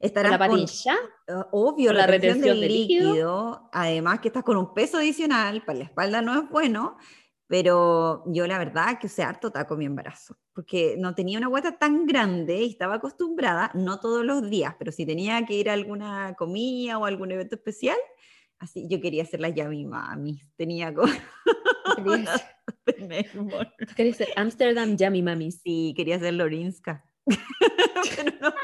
Estarás 0.00 0.32
la 0.32 0.38
patilla. 0.38 0.96
Uh, 1.28 1.42
obvio, 1.52 1.92
la 1.92 2.06
retención, 2.06 2.58
del 2.58 2.72
líquido. 2.72 3.68
Además 3.70 4.20
que 4.20 4.28
estás 4.28 4.42
con 4.42 4.56
un 4.56 4.72
peso 4.72 4.96
adicional, 4.96 5.62
para 5.62 5.78
la 5.78 5.84
espalda 5.84 6.22
no 6.22 6.40
es 6.40 6.48
bueno, 6.48 6.96
pero 7.50 8.22
yo 8.26 8.46
la 8.46 8.58
verdad 8.58 9.00
que 9.00 9.08
usé 9.08 9.24
harto 9.24 9.50
taco 9.50 9.76
mi 9.76 9.84
embarazo, 9.84 10.36
porque 10.54 10.94
no 10.96 11.16
tenía 11.16 11.36
una 11.36 11.48
guata 11.48 11.76
tan 11.78 12.06
grande 12.06 12.62
y 12.62 12.70
estaba 12.70 12.94
acostumbrada, 12.94 13.72
no 13.74 13.98
todos 13.98 14.24
los 14.24 14.48
días, 14.48 14.76
pero 14.78 14.92
si 14.92 15.04
tenía 15.04 15.44
que 15.44 15.54
ir 15.54 15.68
a 15.68 15.72
alguna 15.72 16.36
comida 16.38 16.96
o 16.96 17.06
algún 17.06 17.32
evento 17.32 17.56
especial, 17.56 17.96
así 18.60 18.86
yo 18.88 19.00
quería 19.00 19.24
hacer 19.24 19.40
la 19.40 19.50
mi 19.68 19.84
Mami, 19.84 20.40
tenía 20.54 20.94
como... 20.94 21.12
Quería 23.96 24.14
ser 24.14 24.28
Amsterdam 24.36 24.96
Yummy 24.96 25.22
Mami. 25.22 25.50
Sí, 25.50 25.92
quería 25.96 26.20
ser 26.20 26.34
Lorinska. 26.34 27.04
no. 28.40 28.54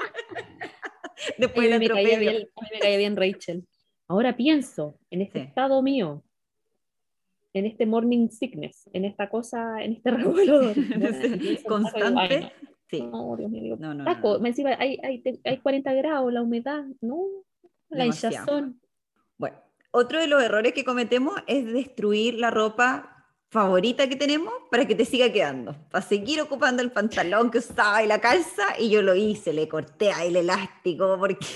Después 1.38 1.72
a 1.72 1.78
mí, 1.80 1.88
me 1.88 1.94
caía 1.94 2.20
bien, 2.20 2.48
me 2.72 2.78
caía 2.78 2.98
bien 2.98 3.16
Rachel. 3.16 3.66
Ahora 4.06 4.36
pienso 4.36 4.96
en 5.10 5.22
este 5.22 5.40
estado 5.40 5.82
mío, 5.82 6.22
en 7.58 7.64
este 7.64 7.86
morning 7.86 8.28
sickness, 8.28 8.88
en 8.92 9.06
esta 9.06 9.30
cosa, 9.30 9.82
en 9.82 9.94
este 9.94 10.10
revuelo 10.12 10.60
constante. 11.66 12.52
Sí. 12.88 13.00
No, 13.02 13.34
Dios 13.36 13.50
mío, 13.50 13.76
no, 13.78 13.94
no, 13.94 14.04
taco, 14.04 14.38
Me 14.38 14.50
encima 14.50 14.76
hay, 14.78 14.98
hay, 15.02 15.22
hay, 15.42 15.58
40 15.58 15.92
grados, 15.94 16.32
la 16.32 16.42
humedad, 16.42 16.84
no, 17.00 17.24
la 17.88 18.06
hinchazón. 18.06 18.80
Bueno, 19.38 19.56
otro 19.90 20.20
de 20.20 20.28
los 20.28 20.42
errores 20.42 20.72
que 20.72 20.84
cometemos 20.84 21.34
es 21.48 21.66
destruir 21.72 22.34
la 22.34 22.50
ropa 22.50 23.26
favorita 23.50 24.08
que 24.08 24.16
tenemos 24.16 24.52
para 24.70 24.86
que 24.86 24.94
te 24.94 25.04
siga 25.04 25.32
quedando, 25.32 25.74
para 25.90 26.04
seguir 26.04 26.40
ocupando 26.42 26.82
el 26.82 26.92
pantalón 26.92 27.50
que 27.50 27.58
usaba 27.58 28.02
y 28.04 28.06
la 28.06 28.20
calza, 28.20 28.78
y 28.78 28.90
yo 28.90 29.02
lo 29.02 29.16
hice, 29.16 29.52
le 29.52 29.66
corté 29.66 30.12
ahí 30.12 30.28
el 30.28 30.36
elástico 30.36 31.16
porque 31.18 31.46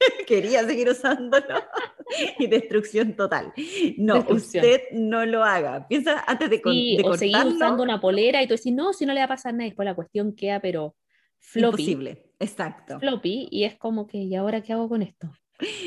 quería 0.26 0.64
seguir 0.64 0.90
usándolo 0.90 1.62
y 2.38 2.46
destrucción 2.46 3.14
total. 3.14 3.52
No, 3.96 4.24
usted 4.28 4.82
no 4.92 5.24
lo 5.26 5.44
haga. 5.44 5.86
Piensa 5.88 6.24
antes 6.26 6.50
de, 6.50 6.60
sí, 6.64 6.98
o 7.04 7.16
seguir 7.16 7.44
usando 7.46 7.82
una 7.82 8.00
polera 8.00 8.42
y 8.42 8.46
tú 8.46 8.54
decís, 8.54 8.72
no, 8.72 8.92
si 8.92 9.06
no 9.06 9.12
le 9.12 9.20
va 9.20 9.24
a 9.24 9.28
pasar 9.28 9.54
nada, 9.54 9.64
después 9.64 9.86
la 9.86 9.94
cuestión 9.94 10.34
queda, 10.34 10.60
pero 10.60 10.96
floppy. 11.38 11.82
Imposible, 11.82 12.32
exacto. 12.38 12.98
Floppy, 12.98 13.48
y 13.50 13.64
es 13.64 13.76
como 13.76 14.06
que, 14.06 14.18
¿y 14.18 14.34
ahora 14.34 14.62
qué 14.62 14.72
hago 14.72 14.88
con 14.88 15.02
esto? 15.02 15.30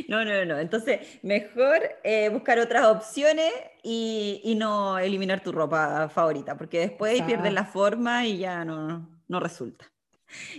No, 0.08 0.24
no, 0.24 0.46
no. 0.46 0.58
Entonces, 0.58 1.20
mejor 1.24 1.82
eh, 2.04 2.30
buscar 2.30 2.58
otras 2.60 2.86
opciones 2.86 3.52
y, 3.84 4.56
no 4.58 4.98
eliminar 4.98 5.44
tu 5.44 5.52
ropa 5.52 6.10
favorita, 6.10 6.58
porque 6.58 6.80
después 6.80 7.22
pierdes 7.24 7.54
la 7.54 7.66
forma 7.66 8.26
y 8.26 8.40
ya 8.40 8.66
no, 8.66 9.10
no 9.28 9.40
resulta. 9.40 9.86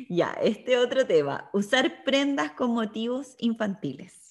Ya, 0.09 0.37
este 0.43 0.79
otro 0.79 1.07
tema, 1.07 1.51
usar 1.53 2.05
prendas 2.05 2.53
con 2.53 2.71
motivos 2.71 3.35
infantiles. 3.39 4.28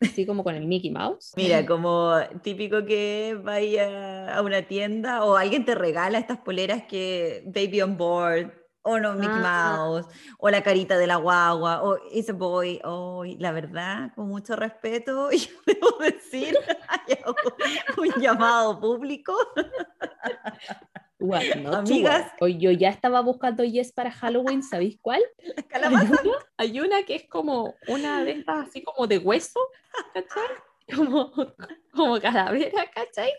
Así 0.00 0.24
como 0.24 0.42
con 0.42 0.54
el 0.54 0.66
Mickey 0.66 0.90
Mouse. 0.90 1.32
Mira, 1.36 1.66
como 1.66 2.14
típico 2.42 2.84
que 2.84 3.38
vaya 3.42 4.34
a 4.34 4.42
una 4.42 4.62
tienda 4.62 5.24
o 5.24 5.36
alguien 5.36 5.64
te 5.64 5.74
regala 5.74 6.18
estas 6.18 6.38
poleras 6.38 6.84
que 6.84 7.42
Baby 7.46 7.82
on 7.82 7.96
Board 7.98 8.60
o 8.82 8.98
no 8.98 9.14
Mickey 9.14 9.28
ah. 9.30 9.76
Mouse, 9.76 10.06
o 10.38 10.48
la 10.48 10.62
carita 10.62 10.96
de 10.96 11.06
la 11.06 11.16
guagua, 11.16 11.82
o 11.82 11.98
ese 12.12 12.32
boy, 12.32 12.80
oh, 12.84 13.24
la 13.38 13.52
verdad, 13.52 14.12
con 14.14 14.28
mucho 14.28 14.56
respeto, 14.56 15.30
yo 15.32 15.48
debo 15.66 15.98
decir, 15.98 16.56
un 17.98 18.22
llamado 18.22 18.80
público. 18.80 19.34
Amigas. 21.72 22.32
Hoy 22.40 22.58
yo 22.58 22.70
ya 22.70 22.88
estaba 22.88 23.20
buscando 23.20 23.62
yes 23.62 23.92
para 23.92 24.10
Halloween, 24.10 24.62
¿sabéis 24.62 24.98
cuál? 25.00 25.20
Hay 26.56 26.80
una, 26.80 27.02
que 27.02 27.16
es 27.16 27.24
como 27.28 27.74
una 27.88 28.24
de 28.24 28.32
estas 28.32 28.68
así 28.68 28.82
como 28.82 29.06
de 29.06 29.18
hueso, 29.18 29.60
¿cachai? 30.14 30.96
Como, 30.96 31.32
como 31.92 32.20
calavera, 32.20 32.90
¿cachai? 32.92 33.32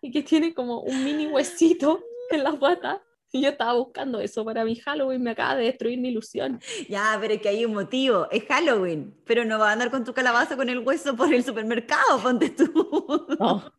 Y 0.00 0.10
que 0.10 0.22
tiene 0.22 0.52
como 0.52 0.80
un 0.80 1.04
mini 1.04 1.26
huesito 1.26 2.02
en 2.30 2.42
la 2.42 2.52
pata 2.52 3.02
y 3.32 3.42
yo 3.42 3.50
estaba 3.50 3.74
buscando 3.74 4.20
eso 4.20 4.44
para 4.44 4.64
mi 4.64 4.76
Halloween, 4.76 5.22
me 5.22 5.32
acaba 5.32 5.56
de 5.56 5.64
destruir 5.64 6.00
mi 6.00 6.08
ilusión. 6.08 6.60
Ya, 6.88 7.16
pero 7.20 7.34
es 7.34 7.42
que 7.42 7.48
hay 7.48 7.64
un 7.64 7.74
motivo, 7.74 8.28
es 8.30 8.44
Halloween, 8.46 9.14
pero 9.24 9.44
no 9.44 9.58
va 9.58 9.70
a 9.70 9.72
andar 9.72 9.90
con 9.90 10.04
tu 10.04 10.14
calabaza 10.14 10.56
con 10.56 10.68
el 10.68 10.78
hueso 10.78 11.14
por 11.14 11.32
el 11.32 11.44
supermercado, 11.44 12.18
ponte 12.22 12.50
tú. 12.50 13.26
No, 13.38 13.72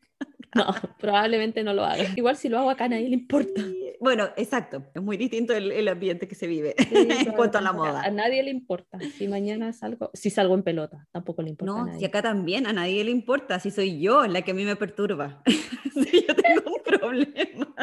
no, 0.53 0.75
probablemente 0.99 1.63
no 1.63 1.73
lo 1.73 1.83
haga. 1.83 2.05
Igual 2.15 2.37
si 2.37 2.49
lo 2.49 2.59
hago 2.59 2.69
acá 2.69 2.85
a 2.85 2.89
nadie 2.89 3.09
le 3.09 3.15
importa. 3.15 3.61
Bueno, 3.99 4.29
exacto, 4.37 4.83
es 4.93 5.01
muy 5.01 5.17
distinto 5.17 5.53
el, 5.53 5.87
ambiente 5.87 6.27
que 6.27 6.35
se 6.35 6.47
vive 6.47 6.75
en 6.91 7.31
cuanto 7.33 7.57
a 7.57 7.61
la 7.61 7.73
moda. 7.73 8.01
A 8.01 8.11
nadie 8.11 8.43
le 8.43 8.51
importa. 8.51 8.99
Si 8.99 9.27
mañana 9.27 9.73
salgo, 9.73 10.11
si 10.13 10.29
salgo 10.29 10.55
en 10.55 10.63
pelota, 10.63 11.07
tampoco 11.11 11.41
le 11.41 11.49
importa. 11.49 11.73
No, 11.73 11.97
si 11.97 12.05
acá 12.05 12.21
también 12.21 12.67
a 12.67 12.73
nadie 12.73 13.03
le 13.03 13.11
importa, 13.11 13.59
si 13.59 13.71
soy 13.71 13.99
yo 13.99 14.27
la 14.27 14.41
que 14.41 14.51
a 14.51 14.53
mí 14.53 14.65
me 14.65 14.75
perturba. 14.75 15.41
si 15.93 16.25
yo 16.27 16.35
tengo 16.35 16.75
un 16.75 16.83
problema 16.83 17.75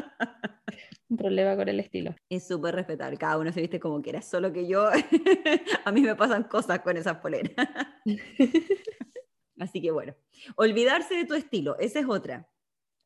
problema 1.16 1.56
con 1.56 1.68
el 1.68 1.80
estilo. 1.80 2.14
Es 2.28 2.46
súper 2.46 2.74
respetable, 2.74 3.16
cada 3.16 3.38
uno 3.38 3.52
se 3.52 3.60
viste 3.60 3.80
como 3.80 4.02
quiera, 4.02 4.22
solo 4.22 4.52
que 4.52 4.66
yo, 4.66 4.88
a 5.84 5.92
mí 5.92 6.00
me 6.00 6.14
pasan 6.14 6.44
cosas 6.44 6.80
con 6.80 6.96
esas 6.96 7.18
poleras. 7.18 7.54
Así 9.58 9.80
que 9.80 9.90
bueno, 9.90 10.14
olvidarse 10.56 11.14
de 11.14 11.24
tu 11.24 11.34
estilo, 11.34 11.78
esa 11.78 12.00
es 12.00 12.06
otra. 12.08 12.48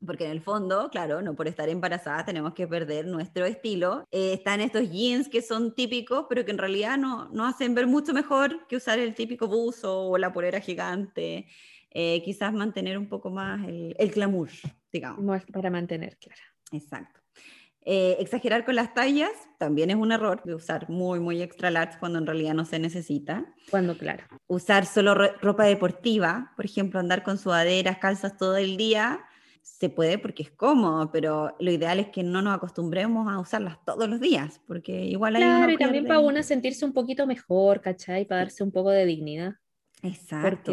Porque 0.05 0.25
en 0.25 0.31
el 0.31 0.41
fondo, 0.41 0.89
claro, 0.91 1.23
no 1.23 1.35
por 1.35 1.49
estar 1.49 1.69
embarazadas 1.69 2.27
tenemos 2.27 2.55
que 2.55 2.67
perder 2.67 3.07
nuestro 3.07 3.45
estilo. 3.47 4.05
Eh, 4.11 4.33
están 4.33 4.61
estos 4.61 4.91
jeans 4.91 5.29
que 5.29 5.43
son 5.43 5.75
típicos, 5.75 6.27
pero 6.29 6.45
que 6.45 6.53
en 6.53 6.59
realidad 6.59 6.97
no, 6.97 7.29
no 7.31 7.47
hacen 7.47 7.75
ver 7.75 7.87
mucho 7.87 8.13
mejor 8.13 8.67
que 8.69 8.77
usar 8.77 8.99
el 8.99 9.15
típico 9.15 9.49
buzo 9.49 10.09
o 10.09 10.19
la 10.19 10.33
polera 10.33 10.61
gigante. 10.61 11.47
Eh, 11.91 12.23
quizás 12.25 12.53
mantener 12.53 12.97
un 12.97 13.09
poco 13.09 13.31
más 13.31 13.67
el, 13.67 13.95
el 13.99 14.11
glamour, 14.11 14.51
digamos. 14.93 15.25
No 15.25 15.35
es 15.35 15.45
para 15.47 15.71
mantener, 15.71 16.17
claro. 16.19 16.43
Exacto. 16.71 17.21
Eh, 17.91 18.17
exagerar 18.21 18.67
con 18.67 18.75
las 18.75 18.93
tallas 18.93 19.31
también 19.57 19.89
es 19.89 19.97
un 19.97 20.13
error 20.13 20.43
de 20.45 20.55
usar 20.55 20.91
muy, 20.91 21.21
muy 21.21 21.41
extra 21.41 21.71
large 21.71 21.99
cuando 21.99 22.19
en 22.19 22.27
realidad 22.27 22.53
no 22.53 22.67
se 22.67 22.79
necesita. 22.79 23.47
Cuando, 23.71 23.97
claro. 23.97 24.25
Usar 24.47 24.85
solo 24.85 25.15
ropa 25.15 25.65
deportiva, 25.65 26.53
por 26.55 26.67
ejemplo, 26.67 27.01
andar 27.01 27.23
con 27.23 27.39
sudaderas, 27.39 27.97
calzas 27.97 28.37
todo 28.37 28.59
el 28.59 28.77
día, 28.77 29.25
se 29.79 29.91
puede 29.91 30.19
porque 30.19 30.43
es 30.43 30.51
cómodo, 30.51 31.11
pero 31.13 31.55
lo 31.61 31.71
ideal 31.71 32.01
es 32.01 32.09
que 32.09 32.23
no 32.23 32.43
nos 32.43 32.57
acostumbremos 32.57 33.31
a 33.33 33.39
usarlas 33.39 33.79
todos 33.85 34.09
los 34.09 34.21
días, 34.21 34.61
porque 34.67 35.05
igual 35.05 35.37
hay 35.37 35.43
Claro, 35.43 35.73
y 35.73 35.77
también 35.77 36.07
para 36.07 36.21
una 36.21 36.43
sentirse 36.43 36.85
un 36.85 36.93
poquito 36.93 37.27
mejor, 37.27 37.81
¿cachai? 37.81 38.25
Para 38.25 38.41
darse 38.41 38.65
un 38.65 38.73
poco 38.73 38.91
de 38.91 39.07
dignidad. 39.07 39.55
Exacto. 40.03 40.73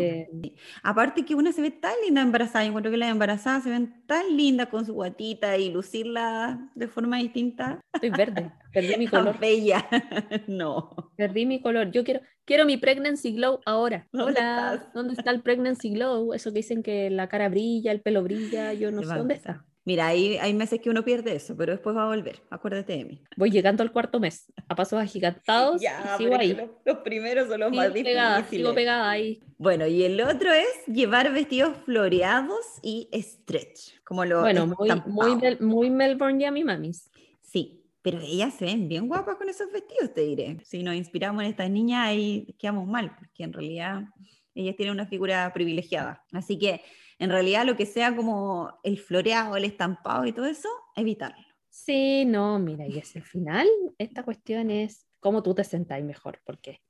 Aparte 0.83 1.25
que 1.25 1.35
una 1.35 1.51
se 1.51 1.61
ve 1.61 1.71
tan 1.71 1.93
linda 2.03 2.21
embarazada, 2.21 2.63
yo 2.63 2.69
encuentro 2.69 2.91
que 2.91 2.97
las 2.97 3.09
embarazadas 3.09 3.63
se 3.63 3.69
ven 3.69 4.03
tan 4.05 4.35
lindas 4.37 4.67
con 4.67 4.85
su 4.85 4.93
guatita 4.93 5.57
y 5.57 5.71
lucirla 5.71 6.71
de 6.75 6.87
forma 6.87 7.17
distinta. 7.17 7.79
Estoy 7.93 8.11
verde, 8.11 8.51
perdí 8.71 8.95
mi 8.97 9.07
color. 9.07 9.39
Bella, 9.39 9.87
no. 10.47 11.11
Perdí 11.15 11.45
mi 11.45 11.61
color. 11.61 11.91
Yo 11.91 12.03
quiero, 12.03 12.21
quiero 12.45 12.65
mi 12.65 12.77
pregnancy 12.77 13.33
glow 13.33 13.61
ahora. 13.65 14.07
Hola, 14.13 14.91
¿dónde 14.93 15.13
está 15.13 15.31
el 15.31 15.41
pregnancy 15.41 15.91
glow? 15.91 16.33
Eso 16.33 16.51
que 16.51 16.59
dicen 16.59 16.83
que 16.83 17.09
la 17.09 17.27
cara 17.27 17.49
brilla, 17.49 17.91
el 17.91 18.01
pelo 18.01 18.21
brilla, 18.23 18.73
yo 18.73 18.91
no 18.91 19.01
sé 19.01 19.15
dónde 19.15 19.35
está. 19.35 19.65
Mira, 19.85 20.07
hay, 20.07 20.37
hay 20.37 20.51
meses 20.55 20.81
que 20.81 20.89
uno 20.89 21.05
pierde 21.05 21.35
eso, 21.35 21.55
pero 21.55 21.71
después 21.71 21.95
va 21.95 22.03
a 22.03 22.07
volver. 22.07 22.41
Acuérdate 22.49 22.97
de 22.97 23.05
mí. 23.05 23.23
Voy 23.37 23.51
llegando 23.51 23.83
al 23.83 23.91
cuarto 23.91 24.19
mes, 24.19 24.51
a 24.67 24.75
pasos 24.75 24.99
agigantados. 24.99 25.79
ya, 25.81 26.17
sigo 26.17 26.35
ahí. 26.35 26.57
Los, 26.83 26.97
primeros 26.97 27.47
son 27.47 27.59
los 27.59 27.71
más 27.71 27.93
difíciles. 27.93 28.45
Sigo 28.49 28.73
pegada 28.73 29.11
ahí. 29.11 29.39
Bueno, 29.59 29.85
y 29.85 30.03
el 30.03 30.19
otro 30.21 30.51
es 30.51 30.67
llevar 30.87 31.31
vestidos 31.31 31.77
floreados 31.85 32.65
y 32.81 33.07
stretch. 33.13 34.01
Como 34.03 34.25
lo 34.25 34.41
bueno, 34.41 34.65
muy, 34.65 34.89
muy, 35.05 35.57
muy 35.59 35.89
Melbourne 35.91 36.41
y 36.41 36.45
a 36.45 36.51
mi 36.51 36.63
mamis. 36.63 37.11
Sí, 37.41 37.83
pero 38.01 38.19
ellas 38.19 38.55
se 38.55 38.65
ven 38.65 38.87
bien 38.87 39.07
guapas 39.07 39.35
con 39.35 39.49
esos 39.49 39.71
vestidos, 39.71 40.15
te 40.15 40.21
diré. 40.21 40.57
Si 40.63 40.81
nos 40.81 40.95
inspiramos 40.95 41.43
en 41.43 41.49
estas 41.51 41.69
niñas, 41.69 42.07
ahí 42.07 42.55
quedamos 42.57 42.87
mal, 42.87 43.15
porque 43.15 43.43
en 43.43 43.53
realidad 43.53 44.03
ellas 44.55 44.75
tienen 44.75 44.93
una 44.95 45.05
figura 45.05 45.51
privilegiada. 45.53 46.23
Así 46.31 46.57
que 46.57 46.81
en 47.19 47.29
realidad 47.29 47.65
lo 47.65 47.75
que 47.75 47.85
sea 47.85 48.15
como 48.15 48.79
el 48.83 48.97
floreado, 48.97 49.55
el 49.55 49.65
estampado 49.65 50.25
y 50.25 50.33
todo 50.33 50.45
eso, 50.45 50.69
evitarlo. 50.95 51.45
Sí, 51.69 52.25
no, 52.25 52.57
mira, 52.59 52.87
y 52.87 52.97
es 52.97 53.15
el 53.15 53.23
final, 53.23 53.67
esta 53.97 54.23
cuestión 54.23 54.71
es 54.71 55.05
cómo 55.19 55.43
tú 55.43 55.53
te 55.53 55.63
sentáis 55.63 56.05
mejor, 56.05 56.39
porque 56.45 56.81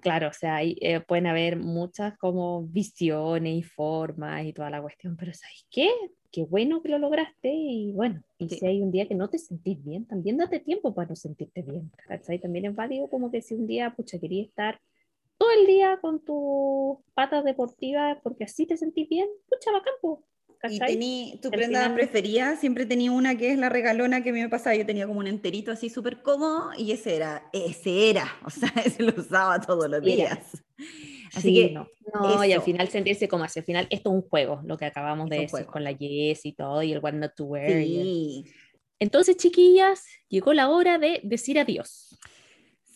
claro, 0.00 0.28
o 0.28 0.32
sea, 0.32 0.62
eh, 0.62 1.00
pueden 1.06 1.26
haber 1.26 1.56
muchas 1.56 2.16
como 2.18 2.62
visiones 2.62 3.54
y 3.54 3.62
formas 3.62 4.44
y 4.46 4.52
toda 4.52 4.70
la 4.70 4.80
cuestión, 4.80 5.16
pero 5.16 5.32
¿sabes 5.34 5.66
qué? 5.70 5.90
Qué 6.30 6.44
bueno 6.44 6.82
que 6.82 6.88
lo 6.88 6.98
lograste 6.98 7.52
y 7.52 7.92
bueno, 7.92 8.22
y 8.38 8.48
si 8.48 8.66
hay 8.66 8.82
un 8.82 8.90
día 8.90 9.08
que 9.08 9.14
no 9.14 9.28
te 9.28 9.38
sentís 9.38 9.82
bien, 9.82 10.06
también 10.06 10.36
date 10.36 10.60
tiempo 10.60 10.94
para 10.94 11.08
no 11.08 11.16
sentirte 11.16 11.62
bien, 11.62 11.90
¿cachai? 12.08 12.38
También 12.38 12.66
es 12.66 12.74
válido 12.74 13.08
como 13.08 13.30
que 13.30 13.42
si 13.42 13.54
un 13.54 13.66
día, 13.66 13.94
pucha, 13.94 14.18
quería 14.18 14.42
estar 14.42 14.80
todo 15.38 15.50
el 15.58 15.66
día 15.66 15.98
con 16.00 16.24
tus 16.24 16.98
patas 17.14 17.44
deportivas 17.44 18.18
porque 18.22 18.44
así 18.44 18.66
te 18.66 18.76
sentís 18.76 19.08
bien, 19.08 19.28
pucha, 19.48 19.72
bacán, 19.72 19.94
¿Y 20.68 20.78
tení, 20.78 21.38
tu 21.42 21.50
prenda 21.50 21.94
preferida? 21.94 22.56
Siempre 22.56 22.86
tenía 22.86 23.12
una 23.12 23.36
que 23.36 23.52
es 23.52 23.58
la 23.58 23.68
regalona 23.68 24.22
que 24.22 24.30
a 24.30 24.32
mí 24.32 24.40
me 24.40 24.48
pasaba. 24.48 24.74
Yo 24.74 24.86
tenía 24.86 25.06
como 25.06 25.20
un 25.20 25.26
enterito 25.26 25.70
así 25.70 25.90
súper 25.90 26.22
cómodo 26.22 26.70
y 26.76 26.92
ese 26.92 27.16
era, 27.16 27.48
ese 27.52 28.10
era. 28.10 28.26
O 28.44 28.50
sea, 28.50 28.72
ese 28.84 29.02
lo 29.02 29.14
usaba 29.20 29.60
todos 29.60 29.88
los 29.88 30.02
días. 30.02 30.38
Así 31.34 31.54
que 31.54 31.70
no, 31.72 31.86
no 32.14 32.44
y 32.44 32.52
al 32.52 32.62
final 32.62 32.88
sentirse 32.88 33.28
como 33.28 33.44
así, 33.44 33.58
al 33.58 33.64
final 33.64 33.86
esto 33.90 34.10
es 34.10 34.14
un 34.14 34.22
juego, 34.22 34.62
lo 34.64 34.76
que 34.76 34.86
acabamos 34.86 35.28
de 35.28 35.40
decir 35.40 35.66
con 35.66 35.84
la 35.84 35.92
Yes 35.92 36.46
y 36.46 36.52
todo, 36.52 36.82
y 36.82 36.92
el 36.92 37.00
One 37.02 37.18
Not 37.18 37.34
to 37.34 37.44
Wear. 37.44 37.82
Sí. 37.82 38.44
Entonces, 38.98 39.36
chiquillas, 39.36 40.04
llegó 40.28 40.54
la 40.54 40.70
hora 40.70 40.98
de 40.98 41.20
decir 41.22 41.58
adiós. 41.58 42.05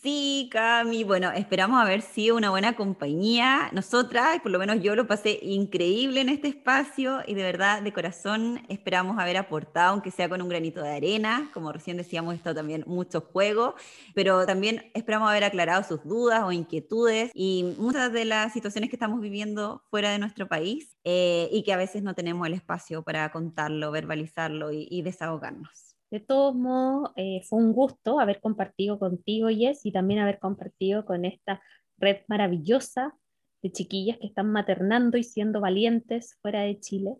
Sí, 0.03 0.49
Cami, 0.51 1.03
bueno, 1.03 1.31
esperamos 1.31 1.79
haber 1.79 2.01
sido 2.01 2.35
una 2.35 2.49
buena 2.49 2.75
compañía. 2.75 3.69
Nosotras, 3.71 4.39
por 4.41 4.51
lo 4.51 4.57
menos 4.57 4.81
yo 4.81 4.95
lo 4.95 5.05
pasé 5.05 5.37
increíble 5.43 6.21
en 6.21 6.29
este 6.29 6.47
espacio 6.47 7.19
y 7.27 7.35
de 7.35 7.43
verdad, 7.43 7.83
de 7.83 7.93
corazón, 7.93 8.61
esperamos 8.67 9.19
haber 9.19 9.37
aportado, 9.37 9.91
aunque 9.91 10.09
sea 10.09 10.27
con 10.27 10.41
un 10.41 10.49
granito 10.49 10.81
de 10.81 10.89
arena. 10.89 11.51
Como 11.53 11.71
recién 11.71 11.97
decíamos, 11.97 12.33
esto 12.33 12.55
también 12.55 12.83
mucho 12.87 13.21
juego, 13.21 13.75
pero 14.15 14.43
también 14.47 14.89
esperamos 14.95 15.29
haber 15.29 15.43
aclarado 15.43 15.83
sus 15.83 16.03
dudas 16.03 16.41
o 16.43 16.51
inquietudes 16.51 17.29
y 17.35 17.75
muchas 17.77 18.11
de 18.11 18.25
las 18.25 18.53
situaciones 18.53 18.89
que 18.89 18.95
estamos 18.95 19.21
viviendo 19.21 19.83
fuera 19.91 20.09
de 20.09 20.17
nuestro 20.17 20.47
país 20.47 20.97
eh, 21.03 21.47
y 21.51 21.61
que 21.61 21.73
a 21.73 21.77
veces 21.77 22.01
no 22.01 22.15
tenemos 22.15 22.47
el 22.47 22.55
espacio 22.55 23.03
para 23.03 23.31
contarlo, 23.31 23.91
verbalizarlo 23.91 24.71
y 24.71 25.01
desahogarnos. 25.03 25.90
De 26.11 26.19
todos 26.19 26.53
modos, 26.53 27.11
eh, 27.15 27.41
fue 27.45 27.59
un 27.59 27.71
gusto 27.71 28.19
haber 28.19 28.41
compartido 28.41 28.99
contigo, 28.99 29.47
Jess, 29.47 29.85
y 29.85 29.93
también 29.93 30.19
haber 30.19 30.39
compartido 30.39 31.05
con 31.05 31.23
esta 31.23 31.61
red 31.97 32.17
maravillosa 32.27 33.15
de 33.61 33.71
chiquillas 33.71 34.17
que 34.17 34.27
están 34.27 34.51
maternando 34.51 35.17
y 35.17 35.23
siendo 35.23 35.61
valientes 35.61 36.37
fuera 36.41 36.63
de 36.63 36.79
Chile, 36.81 37.15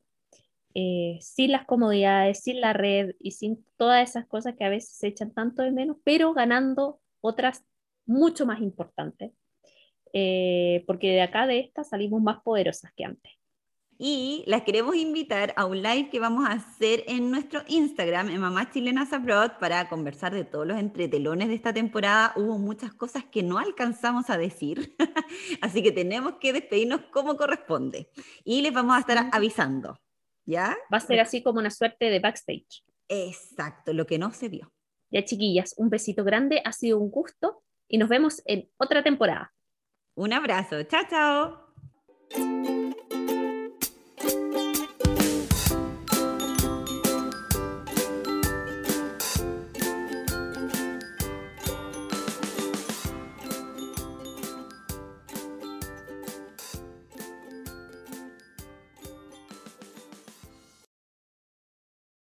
eh, 0.74 1.18
sin 1.22 1.54
las 1.54 1.66
comodidades, 1.66 2.40
sin 2.44 2.60
la 2.60 2.74
red 2.74 3.16
y 3.20 3.32
sin 3.32 3.66
todas 3.78 4.10
esas 4.10 4.28
cosas 4.28 4.56
que 4.58 4.66
a 4.66 4.70
veces 4.70 4.92
se 4.98 5.08
echan 5.08 5.34
tanto 5.34 5.64
de 5.64 5.72
menos, 5.72 5.98
pero 6.04 6.34
ganando 6.34 7.00
otras 7.22 7.64
mucho 8.06 8.46
más 8.46 8.60
importantes, 8.60 9.32
eh, 10.12 10.84
porque 10.86 11.12
de 11.12 11.22
acá 11.22 11.48
de 11.48 11.60
estas 11.60 11.90
salimos 11.90 12.22
más 12.22 12.42
poderosas 12.44 12.92
que 12.94 13.06
antes 13.06 13.41
y 14.04 14.44
las 14.48 14.64
queremos 14.64 14.96
invitar 14.96 15.54
a 15.56 15.68
un 15.68 15.84
live 15.84 16.10
que 16.10 16.20
vamos 16.20 16.50
a 16.50 16.54
hacer 16.54 17.04
en 17.06 17.30
nuestro 17.30 17.62
Instagram, 17.68 18.32
en 18.32 18.42
Mamás 18.42 18.72
Chilenas 18.72 19.14
Abroad, 19.14 19.60
para 19.60 19.88
conversar 19.90 20.34
de 20.34 20.44
todos 20.44 20.66
los 20.66 20.80
entretelones 20.80 21.50
de 21.50 21.54
esta 21.54 21.72
temporada. 21.72 22.34
Hubo 22.36 22.58
muchas 22.58 22.96
cosas 22.96 23.26
que 23.26 23.44
no 23.44 23.60
alcanzamos 23.60 24.32
a 24.32 24.40
decir, 24.40 24.96
así 25.62 25.84
que 25.84 25.92
tenemos 25.92 26.38
que 26.40 26.52
despedirnos 26.52 27.02
como 27.12 27.38
corresponde. 27.38 28.10
Y 28.44 28.64
les 28.64 28.74
vamos 28.74 28.96
a 28.96 29.02
estar 29.02 29.30
avisando, 29.32 30.00
¿ya? 30.46 30.76
Va 30.92 30.98
a 30.98 31.02
ser 31.02 31.20
así 31.20 31.44
como 31.44 31.60
una 31.60 31.70
suerte 31.70 32.06
de 32.06 32.18
backstage. 32.18 32.84
Exacto, 33.08 33.94
lo 33.94 34.08
que 34.08 34.18
no 34.18 34.32
se 34.32 34.50
vio. 34.50 34.74
Ya, 35.12 35.24
chiquillas, 35.24 35.76
un 35.78 35.92
besito 35.92 36.24
grande, 36.24 36.64
ha 36.66 36.72
sido 36.72 36.98
un 36.98 37.12
gusto 37.12 37.62
y 37.88 38.00
nos 38.00 38.10
vemos 38.10 38.42
en 38.46 38.68
otra 38.78 39.04
temporada. 39.04 39.54
Un 40.16 40.34
abrazo, 40.34 40.82
chao, 40.86 41.04
chao. 41.08 42.81